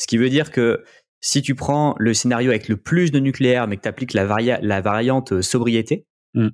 Ce 0.00 0.06
qui 0.06 0.16
veut 0.16 0.30
dire 0.30 0.52
que 0.52 0.84
si 1.20 1.42
tu 1.42 1.54
prends 1.54 1.94
le 1.98 2.14
scénario 2.14 2.50
avec 2.50 2.68
le 2.68 2.76
plus 2.76 3.10
de 3.10 3.18
nucléaire, 3.18 3.66
mais 3.66 3.76
que 3.76 3.82
tu 3.82 3.88
appliques 3.88 4.12
la, 4.12 4.24
la, 4.60 4.80
variante 4.80 5.32
euh, 5.32 5.42
sobriété, 5.42 6.06
mm. 6.34 6.48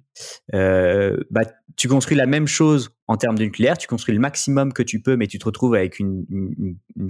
euh, 0.54 1.16
bah, 1.30 1.42
tu 1.76 1.88
construis 1.88 2.16
la 2.16 2.26
même 2.26 2.46
chose 2.46 2.90
en 3.06 3.16
termes 3.16 3.36
de 3.36 3.44
nucléaire, 3.44 3.76
tu 3.76 3.86
construis 3.86 4.14
le 4.14 4.20
maximum 4.20 4.72
que 4.72 4.82
tu 4.82 5.02
peux, 5.02 5.16
mais 5.16 5.26
tu 5.26 5.38
te 5.38 5.44
retrouves 5.44 5.74
avec 5.74 5.98
une, 5.98 6.24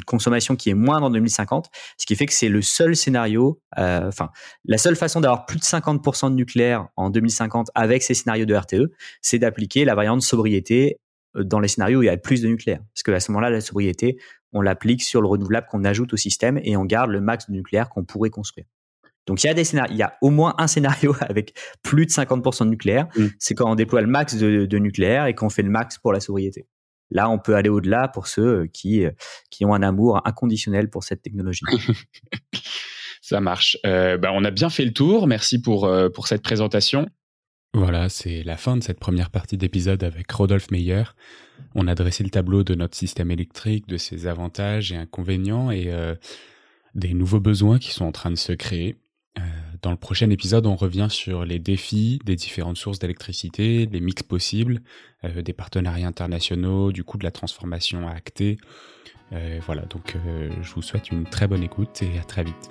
consommation 0.06 0.56
qui 0.56 0.70
est 0.70 0.74
moindre 0.74 1.06
en 1.06 1.10
2050, 1.10 1.68
ce 1.98 2.06
qui 2.06 2.16
fait 2.16 2.26
que 2.26 2.32
c'est 2.32 2.48
le 2.48 2.62
seul 2.62 2.96
scénario, 2.96 3.60
euh, 3.78 4.08
enfin, 4.08 4.30
la 4.64 4.78
seule 4.78 4.96
façon 4.96 5.20
d'avoir 5.20 5.46
plus 5.46 5.58
de 5.58 5.64
50% 5.64 6.30
de 6.30 6.34
nucléaire 6.34 6.88
en 6.96 7.10
2050 7.10 7.68
avec 7.74 8.02
ces 8.02 8.14
scénarios 8.14 8.46
de 8.46 8.54
RTE, 8.54 8.90
c'est 9.22 9.38
d'appliquer 9.38 9.84
la 9.84 9.94
variante 9.94 10.22
sobriété 10.22 10.98
dans 11.34 11.60
les 11.60 11.68
scénarios 11.68 12.00
où 12.00 12.02
il 12.02 12.06
y 12.06 12.10
a 12.10 12.16
plus 12.16 12.42
de 12.42 12.48
nucléaire. 12.48 12.80
Parce 12.94 13.02
que 13.02 13.10
à 13.12 13.20
ce 13.20 13.32
moment-là, 13.32 13.50
la 13.50 13.60
sobriété, 13.60 14.18
on 14.54 14.62
l'applique 14.62 15.02
sur 15.02 15.20
le 15.20 15.28
renouvelable 15.28 15.66
qu'on 15.70 15.84
ajoute 15.84 16.12
au 16.12 16.16
système 16.16 16.58
et 16.62 16.76
on 16.76 16.84
garde 16.84 17.10
le 17.10 17.20
max 17.20 17.48
de 17.48 17.52
nucléaire 17.52 17.90
qu'on 17.90 18.04
pourrait 18.04 18.30
construire. 18.30 18.66
Donc 19.26 19.42
il 19.42 19.46
y 19.46 19.50
a 19.50 19.54
des 19.54 19.64
scénarios, 19.64 19.92
il 19.94 19.98
y 19.98 20.02
a 20.02 20.16
au 20.22 20.30
moins 20.30 20.54
un 20.58 20.66
scénario 20.66 21.14
avec 21.20 21.58
plus 21.82 22.06
de 22.06 22.10
50% 22.10 22.64
de 22.64 22.70
nucléaire. 22.70 23.08
Mm. 23.16 23.26
C'est 23.38 23.54
quand 23.54 23.70
on 23.70 23.74
déploie 23.74 24.00
le 24.00 24.06
max 24.06 24.36
de, 24.36 24.78
nucléaire 24.78 25.26
et 25.26 25.34
qu'on 25.34 25.50
fait 25.50 25.62
le 25.62 25.70
max 25.70 25.98
pour 25.98 26.12
la 26.12 26.20
sobriété. 26.20 26.66
Là, 27.10 27.28
on 27.28 27.38
peut 27.38 27.54
aller 27.54 27.68
au-delà 27.68 28.08
pour 28.08 28.26
ceux 28.26 28.66
qui 28.66 29.04
qui 29.50 29.64
ont 29.64 29.74
un 29.74 29.82
amour 29.82 30.22
inconditionnel 30.24 30.88
pour 30.88 31.04
cette 31.04 31.22
technologie. 31.22 31.64
Ça 33.22 33.40
marche. 33.40 33.78
Euh, 33.86 34.18
bah, 34.18 34.30
on 34.34 34.44
a 34.44 34.50
bien 34.50 34.68
fait 34.68 34.84
le 34.84 34.92
tour. 34.92 35.26
Merci 35.26 35.60
pour 35.60 35.86
euh, 35.86 36.08
pour 36.08 36.26
cette 36.26 36.42
présentation. 36.42 37.08
Voilà, 37.74 38.08
c'est 38.08 38.44
la 38.44 38.56
fin 38.56 38.76
de 38.76 38.84
cette 38.84 39.00
première 39.00 39.30
partie 39.30 39.56
d'épisode 39.56 40.04
avec 40.04 40.30
Rodolphe 40.30 40.70
Meyer. 40.70 41.02
On 41.74 41.88
a 41.88 41.96
dressé 41.96 42.22
le 42.22 42.30
tableau 42.30 42.62
de 42.62 42.76
notre 42.76 42.96
système 42.96 43.32
électrique, 43.32 43.88
de 43.88 43.96
ses 43.96 44.28
avantages 44.28 44.92
et 44.92 44.96
inconvénients 44.96 45.72
et 45.72 45.87
euh, 45.88 46.14
des 46.94 47.14
nouveaux 47.14 47.40
besoins 47.40 47.80
qui 47.80 47.90
sont 47.90 48.04
en 48.04 48.12
train 48.12 48.30
de 48.30 48.37
se 48.37 48.52
créer. 48.52 48.94
Euh, 49.38 49.42
dans 49.82 49.90
le 49.90 49.96
prochain 49.96 50.30
épisode, 50.30 50.66
on 50.66 50.76
revient 50.76 51.08
sur 51.10 51.44
les 51.44 51.58
défis 51.58 52.20
des 52.24 52.37
différentes 52.37 52.76
sources 52.76 53.00
d'électricité, 53.00 53.88
les 53.90 54.00
mix 54.00 54.22
possibles, 54.22 54.80
euh, 55.24 55.42
des 55.42 55.52
partenariats 55.52 56.06
internationaux, 56.06 56.92
du 56.92 57.02
coup 57.02 57.18
de 57.18 57.24
la 57.24 57.32
transformation 57.32 58.06
à 58.06 58.12
acter. 58.12 58.56
voilà, 59.66 59.82
donc 59.87 60.14
je 60.62 60.74
vous 60.74 60.82
souhaite 60.82 61.10
une 61.10 61.24
très 61.24 61.48
bonne 61.48 61.64
écoute 61.64 62.02
et 62.02 62.20
à 62.20 62.22
très 62.22 62.44
vite. 62.44 62.70